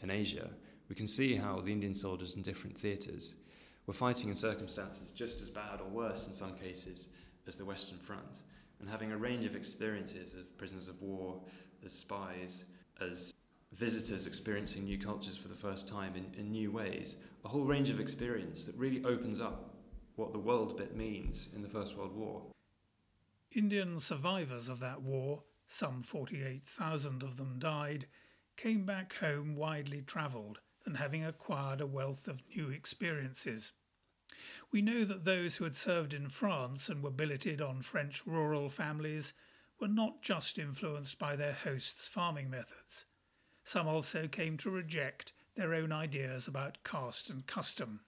and 0.00 0.10
Asia, 0.10 0.50
we 0.88 0.94
can 0.94 1.06
see 1.06 1.36
how 1.36 1.60
the 1.60 1.72
Indian 1.72 1.94
soldiers 1.94 2.34
in 2.34 2.42
different 2.42 2.76
theatres 2.76 3.34
were 3.86 3.94
fighting 3.94 4.28
in 4.28 4.34
circumstances 4.34 5.10
just 5.10 5.40
as 5.40 5.50
bad 5.50 5.80
or 5.80 5.88
worse 5.88 6.26
in 6.26 6.34
some 6.34 6.54
cases 6.54 7.08
as 7.46 7.56
the 7.56 7.64
Western 7.64 7.98
Front, 7.98 8.40
and 8.80 8.88
having 8.88 9.12
a 9.12 9.16
range 9.16 9.44
of 9.44 9.54
experiences 9.54 10.34
of 10.34 10.56
prisoners 10.56 10.88
of 10.88 11.00
war, 11.02 11.40
as 11.84 11.92
spies, 11.92 12.64
as 13.00 13.34
visitors 13.74 14.26
experiencing 14.26 14.84
new 14.84 14.98
cultures 14.98 15.36
for 15.36 15.48
the 15.48 15.54
first 15.54 15.88
time 15.88 16.14
in, 16.14 16.26
in 16.38 16.52
new 16.52 16.70
ways, 16.70 17.16
a 17.44 17.48
whole 17.48 17.64
range 17.64 17.90
of 17.90 18.00
experience 18.00 18.64
that 18.64 18.76
really 18.76 19.04
opens 19.04 19.40
up 19.40 19.74
what 20.16 20.32
the 20.32 20.38
world 20.38 20.76
bit 20.76 20.96
means 20.96 21.48
in 21.54 21.62
the 21.62 21.68
First 21.68 21.96
World 21.96 22.14
War. 22.14 22.42
Indian 23.54 23.98
survivors 23.98 24.68
of 24.68 24.78
that 24.80 25.02
war, 25.02 25.42
some 25.66 26.02
48,000 26.02 27.22
of 27.22 27.36
them 27.36 27.56
died, 27.58 28.06
came 28.56 28.84
back 28.84 29.14
home 29.14 29.56
widely 29.56 30.02
travelled 30.02 30.60
and 30.86 30.96
having 30.96 31.24
acquired 31.24 31.80
a 31.80 31.86
wealth 31.86 32.28
of 32.28 32.42
new 32.54 32.70
experiences. 32.70 33.72
We 34.70 34.82
know 34.82 35.04
that 35.04 35.24
those 35.24 35.56
who 35.56 35.64
had 35.64 35.76
served 35.76 36.14
in 36.14 36.28
France 36.28 36.88
and 36.88 37.02
were 37.02 37.10
billeted 37.10 37.60
on 37.60 37.82
French 37.82 38.22
rural 38.26 38.68
families 38.68 39.32
were 39.80 39.88
not 39.88 40.22
just 40.22 40.58
influenced 40.58 41.18
by 41.18 41.36
their 41.36 41.52
hosts' 41.52 42.08
farming 42.08 42.50
methods. 42.50 43.06
Some 43.64 43.88
also 43.88 44.28
came 44.28 44.56
to 44.58 44.70
reject 44.70 45.32
their 45.56 45.74
own 45.74 45.90
ideas 45.90 46.46
about 46.46 46.78
caste 46.84 47.30
and 47.30 47.46
custom. 47.46 48.00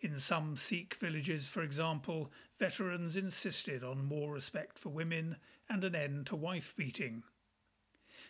In 0.00 0.18
some 0.18 0.56
Sikh 0.56 0.96
villages, 0.96 1.48
for 1.48 1.62
example, 1.62 2.30
veterans 2.58 3.16
insisted 3.16 3.82
on 3.82 4.04
more 4.04 4.32
respect 4.32 4.78
for 4.78 4.90
women 4.90 5.36
and 5.68 5.84
an 5.84 5.94
end 5.94 6.26
to 6.26 6.36
wife 6.36 6.74
beating. 6.76 7.22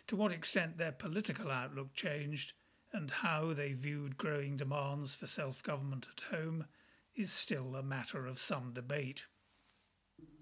To 0.07 0.15
what 0.15 0.31
extent 0.31 0.77
their 0.77 0.91
political 0.91 1.49
outlook 1.49 1.93
changed 1.93 2.53
and 2.93 3.09
how 3.09 3.53
they 3.53 3.73
viewed 3.73 4.17
growing 4.17 4.55
demands 4.55 5.15
for 5.15 5.27
self 5.27 5.63
government 5.63 6.07
at 6.11 6.37
home 6.37 6.65
is 7.15 7.31
still 7.31 7.75
a 7.75 7.83
matter 7.83 8.27
of 8.27 8.39
some 8.39 8.71
debate. 8.71 9.25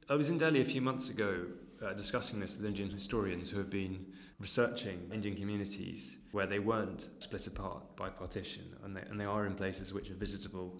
I 0.09 0.15
was 0.15 0.29
in 0.29 0.37
Delhi 0.37 0.59
a 0.59 0.65
few 0.65 0.81
months 0.81 1.07
ago 1.07 1.45
uh, 1.81 1.93
discussing 1.93 2.39
this 2.39 2.57
with 2.57 2.65
Indian 2.65 2.89
historians 2.89 3.49
who 3.49 3.57
have 3.57 3.69
been 3.69 4.05
researching 4.37 5.09
Indian 5.13 5.35
communities 5.35 6.17
where 6.31 6.45
they 6.45 6.59
weren't 6.59 7.09
split 7.19 7.47
apart 7.47 7.95
by 7.95 8.09
partition, 8.09 8.63
and 8.83 8.97
they, 8.97 9.01
and 9.01 9.17
they 9.19 9.25
are 9.25 9.45
in 9.45 9.55
places 9.55 9.93
which 9.93 10.09
are 10.09 10.15
visitable 10.15 10.75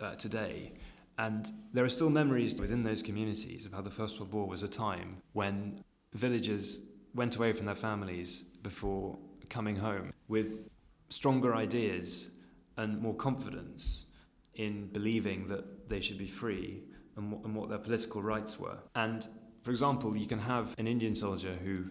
uh, 0.00 0.14
today. 0.14 0.72
And 1.18 1.50
there 1.72 1.84
are 1.84 1.88
still 1.88 2.10
memories 2.10 2.54
within 2.60 2.84
those 2.84 3.02
communities 3.02 3.66
of 3.66 3.72
how 3.72 3.80
the 3.80 3.90
First 3.90 4.20
World 4.20 4.32
War 4.32 4.46
was 4.46 4.62
a 4.62 4.68
time 4.68 5.20
when 5.32 5.82
villagers 6.14 6.80
went 7.12 7.36
away 7.36 7.52
from 7.52 7.66
their 7.66 7.74
families 7.74 8.44
before 8.62 9.18
coming 9.48 9.74
home 9.74 10.12
with 10.28 10.68
stronger 11.08 11.56
ideas 11.56 12.28
and 12.76 13.02
more 13.02 13.14
confidence 13.14 14.06
in 14.54 14.86
believing 14.92 15.48
that 15.48 15.88
they 15.88 16.00
should 16.00 16.18
be 16.18 16.28
free 16.28 16.84
and, 17.20 17.44
and 17.44 17.54
what 17.54 17.68
their 17.68 17.78
political 17.78 18.22
rights 18.22 18.58
were. 18.58 18.78
And 18.94 19.26
for 19.62 19.70
example, 19.70 20.16
you 20.16 20.26
can 20.26 20.38
have 20.38 20.74
an 20.78 20.86
Indian 20.86 21.14
soldier 21.14 21.54
who 21.62 21.84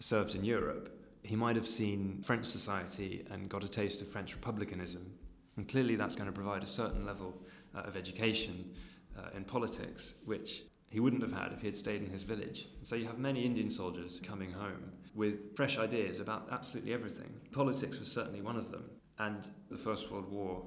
served 0.00 0.34
in 0.34 0.44
Europe. 0.44 1.00
He 1.22 1.36
might 1.36 1.56
have 1.56 1.68
seen 1.68 2.22
French 2.22 2.46
society 2.46 3.26
and 3.30 3.48
got 3.48 3.64
a 3.64 3.68
taste 3.68 4.00
of 4.00 4.08
French 4.08 4.34
republicanism. 4.34 5.12
And 5.56 5.68
clearly, 5.68 5.96
that's 5.96 6.16
going 6.16 6.26
to 6.26 6.32
provide 6.32 6.62
a 6.62 6.66
certain 6.66 7.06
level 7.06 7.34
uh, 7.74 7.80
of 7.80 7.96
education 7.96 8.72
uh, 9.16 9.36
in 9.36 9.44
politics, 9.44 10.14
which 10.24 10.64
he 10.90 11.00
wouldn't 11.00 11.22
have 11.22 11.32
had 11.32 11.52
if 11.52 11.60
he 11.60 11.66
had 11.66 11.76
stayed 11.76 12.02
in 12.02 12.10
his 12.10 12.22
village. 12.22 12.68
So 12.82 12.96
you 12.96 13.06
have 13.06 13.18
many 13.18 13.44
Indian 13.44 13.70
soldiers 13.70 14.20
coming 14.22 14.52
home 14.52 14.92
with 15.14 15.56
fresh 15.56 15.78
ideas 15.78 16.20
about 16.20 16.48
absolutely 16.50 16.92
everything. 16.92 17.32
Politics 17.52 17.98
was 17.98 18.10
certainly 18.10 18.42
one 18.42 18.56
of 18.56 18.70
them. 18.70 18.84
And 19.18 19.48
the 19.70 19.78
First 19.78 20.10
World 20.10 20.30
War, 20.30 20.62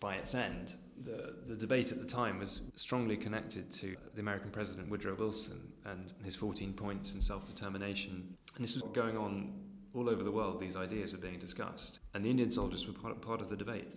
by 0.00 0.16
its 0.16 0.34
end, 0.34 0.74
the, 1.02 1.34
the 1.46 1.56
debate 1.56 1.92
at 1.92 1.98
the 1.98 2.06
time 2.06 2.38
was 2.38 2.62
strongly 2.74 3.16
connected 3.16 3.70
to 3.72 3.96
the 4.14 4.20
American 4.20 4.50
president 4.50 4.88
Woodrow 4.88 5.14
Wilson 5.14 5.60
and 5.84 6.12
his 6.24 6.34
14 6.34 6.72
points 6.72 7.12
and 7.12 7.22
self 7.22 7.46
determination. 7.46 8.36
And 8.54 8.64
this 8.64 8.74
was 8.74 8.82
going 8.92 9.16
on 9.16 9.52
all 9.94 10.10
over 10.10 10.22
the 10.22 10.30
world, 10.30 10.60
these 10.60 10.76
ideas 10.76 11.12
were 11.12 11.18
being 11.18 11.38
discussed. 11.38 12.00
And 12.12 12.24
the 12.24 12.30
Indian 12.30 12.50
soldiers 12.50 12.86
were 12.86 12.92
part, 12.92 13.20
part 13.22 13.40
of 13.40 13.48
the 13.48 13.56
debate. 13.56 13.88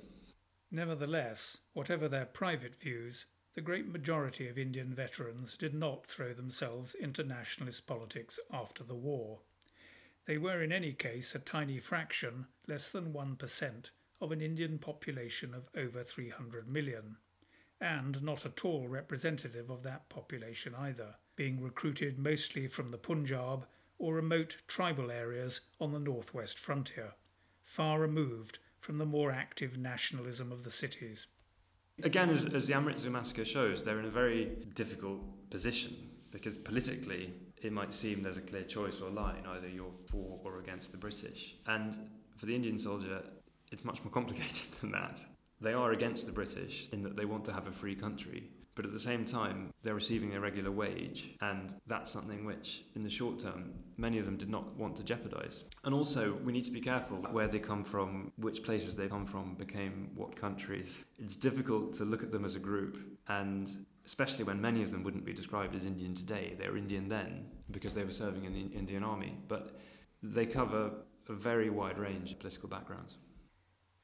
Nevertheless, 0.72 1.58
whatever 1.74 2.08
their 2.08 2.26
private 2.26 2.76
views, 2.76 3.26
the 3.56 3.62
great 3.62 3.88
majority 3.88 4.48
of 4.48 4.58
Indian 4.58 4.94
veterans 4.94 5.58
did 5.58 5.74
not 5.74 6.06
throw 6.06 6.34
themselves 6.34 6.96
into 6.96 7.24
nationalist 7.24 7.86
politics 7.86 8.40
after 8.54 8.84
the 8.84 8.96
war. 8.96 9.40
They 10.26 10.38
were, 10.38 10.62
in 10.62 10.72
any 10.72 10.94
case, 10.94 11.34
a 11.34 11.40
tiny 11.40 11.80
fraction, 11.80 12.46
less 12.68 12.90
than 12.90 13.14
1%, 13.14 13.90
of 14.22 14.32
an 14.32 14.42
Indian 14.42 14.78
population 14.78 15.54
of 15.54 15.70
over 15.76 16.04
300 16.04 16.70
million, 16.70 17.18
and 17.82 18.22
not 18.22 18.46
at 18.46 18.66
all 18.66 18.88
representative 18.88 19.70
of 19.70 19.84
that 19.84 20.10
population 20.10 20.76
either, 20.76 21.16
being 21.36 21.62
recruited 21.62 22.20
mostly 22.20 22.68
from 22.68 22.92
the 22.92 22.98
Punjab 22.98 23.66
or 23.98 24.16
remote 24.16 24.58
tribal 24.68 25.12
areas 25.12 25.62
on 25.80 25.92
the 25.92 26.00
northwest 26.00 26.58
frontier, 26.58 27.14
far 27.64 28.00
removed 28.00 28.60
from 28.80 28.98
the 28.98 29.06
more 29.06 29.32
active 29.32 29.78
nationalism 29.78 30.52
of 30.52 30.64
the 30.64 30.72
cities. 30.72 31.28
Again, 32.04 32.30
as, 32.30 32.46
as 32.46 32.68
the 32.68 32.74
Amritsar 32.74 33.10
massacre 33.10 33.46
shows, 33.46 33.84
they're 33.84 34.00
in 34.00 34.06
a 34.06 34.10
very 34.10 34.52
difficult 34.74 35.20
position 35.50 35.96
because 36.32 36.58
politically 36.58 37.34
it 37.62 37.74
might 37.74 37.94
seem 37.94 38.24
there's 38.24 38.38
a 38.38 38.42
clear 38.42 38.64
choice 38.64 39.02
or 39.02 39.10
line 39.10 39.44
either 39.50 39.68
you're 39.68 39.92
for 40.10 40.40
or 40.44 40.60
against 40.60 40.92
the 40.92 40.98
British. 40.98 41.56
And 41.68 41.98
for 42.38 42.46
the 42.46 42.56
Indian 42.56 42.80
soldier, 42.80 43.22
it's 43.72 43.86
much 43.86 44.04
more 44.04 44.12
complicated 44.12 44.68
than 44.82 44.92
that. 44.92 45.22
They 45.62 45.74
are 45.74 45.92
against 45.92 46.26
the 46.26 46.32
British 46.32 46.90
in 46.92 47.04
that 47.04 47.16
they 47.16 47.26
want 47.26 47.46
to 47.46 47.54
have 47.54 47.68
a 47.68 47.72
free 47.72 47.96
country, 47.96 48.50
but 48.76 48.86
at 48.86 48.94
the 48.94 49.00
same 49.00 49.26
time, 49.26 49.74
they're 49.84 49.94
receiving 49.94 50.36
a 50.36 50.40
regular 50.40 50.72
wage, 50.72 51.32
and 51.42 51.76
that's 51.88 52.10
something 52.10 52.46
which, 52.46 52.86
in 52.96 53.04
the 53.04 53.10
short 53.10 53.38
term, 53.38 53.74
many 53.98 54.20
of 54.20 54.26
them 54.26 54.38
did 54.38 54.50
not 54.50 54.74
want 54.78 54.96
to 54.96 55.04
jeopardise. 55.04 55.66
And 55.84 55.94
also, 55.94 56.38
we 56.46 56.54
need 56.54 56.64
to 56.64 56.72
be 56.72 56.80
careful 56.80 57.18
where 57.32 57.50
they 57.50 57.60
come 57.60 57.84
from, 57.84 58.32
which 58.38 58.64
places 58.64 58.96
they 58.96 59.10
come 59.10 59.26
from 59.26 59.56
became 59.56 60.12
what 60.16 60.34
countries. 60.34 61.04
It's 61.18 61.36
difficult 61.36 61.94
to 61.96 62.06
look 62.06 62.24
at 62.24 62.32
them 62.32 62.46
as 62.46 62.56
a 62.56 62.60
group, 62.60 62.98
and 63.28 63.86
especially 64.06 64.46
when 64.46 64.62
many 64.62 64.82
of 64.82 64.92
them 64.92 65.04
wouldn't 65.04 65.26
be 65.26 65.34
described 65.34 65.76
as 65.76 65.86
Indian 65.86 66.16
today. 66.16 66.56
They 66.58 66.70
were 66.70 66.78
Indian 66.78 67.10
then 67.10 67.48
because 67.72 67.94
they 67.94 68.06
were 68.06 68.14
serving 68.14 68.46
in 68.46 68.54
the 68.54 68.78
Indian 68.78 69.04
Army, 69.04 69.38
but 69.50 69.76
they 70.24 70.46
cover 70.46 70.92
a 71.28 71.34
very 71.34 71.70
wide 71.70 72.00
range 72.00 72.32
of 72.32 72.40
political 72.40 72.70
backgrounds. 72.70 73.18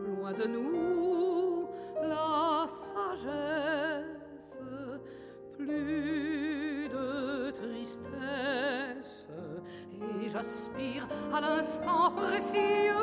loin 0.08 0.34
de 0.34 0.48
nous 0.48 1.70
la 2.02 2.66
sagesse, 2.68 4.60
plus 5.58 6.90
de 6.90 7.52
tristesse, 7.52 9.28
et 9.94 10.30
j'aspire 10.30 11.08
à 11.34 11.42
l'instant 11.42 12.12
précieux 12.12 12.98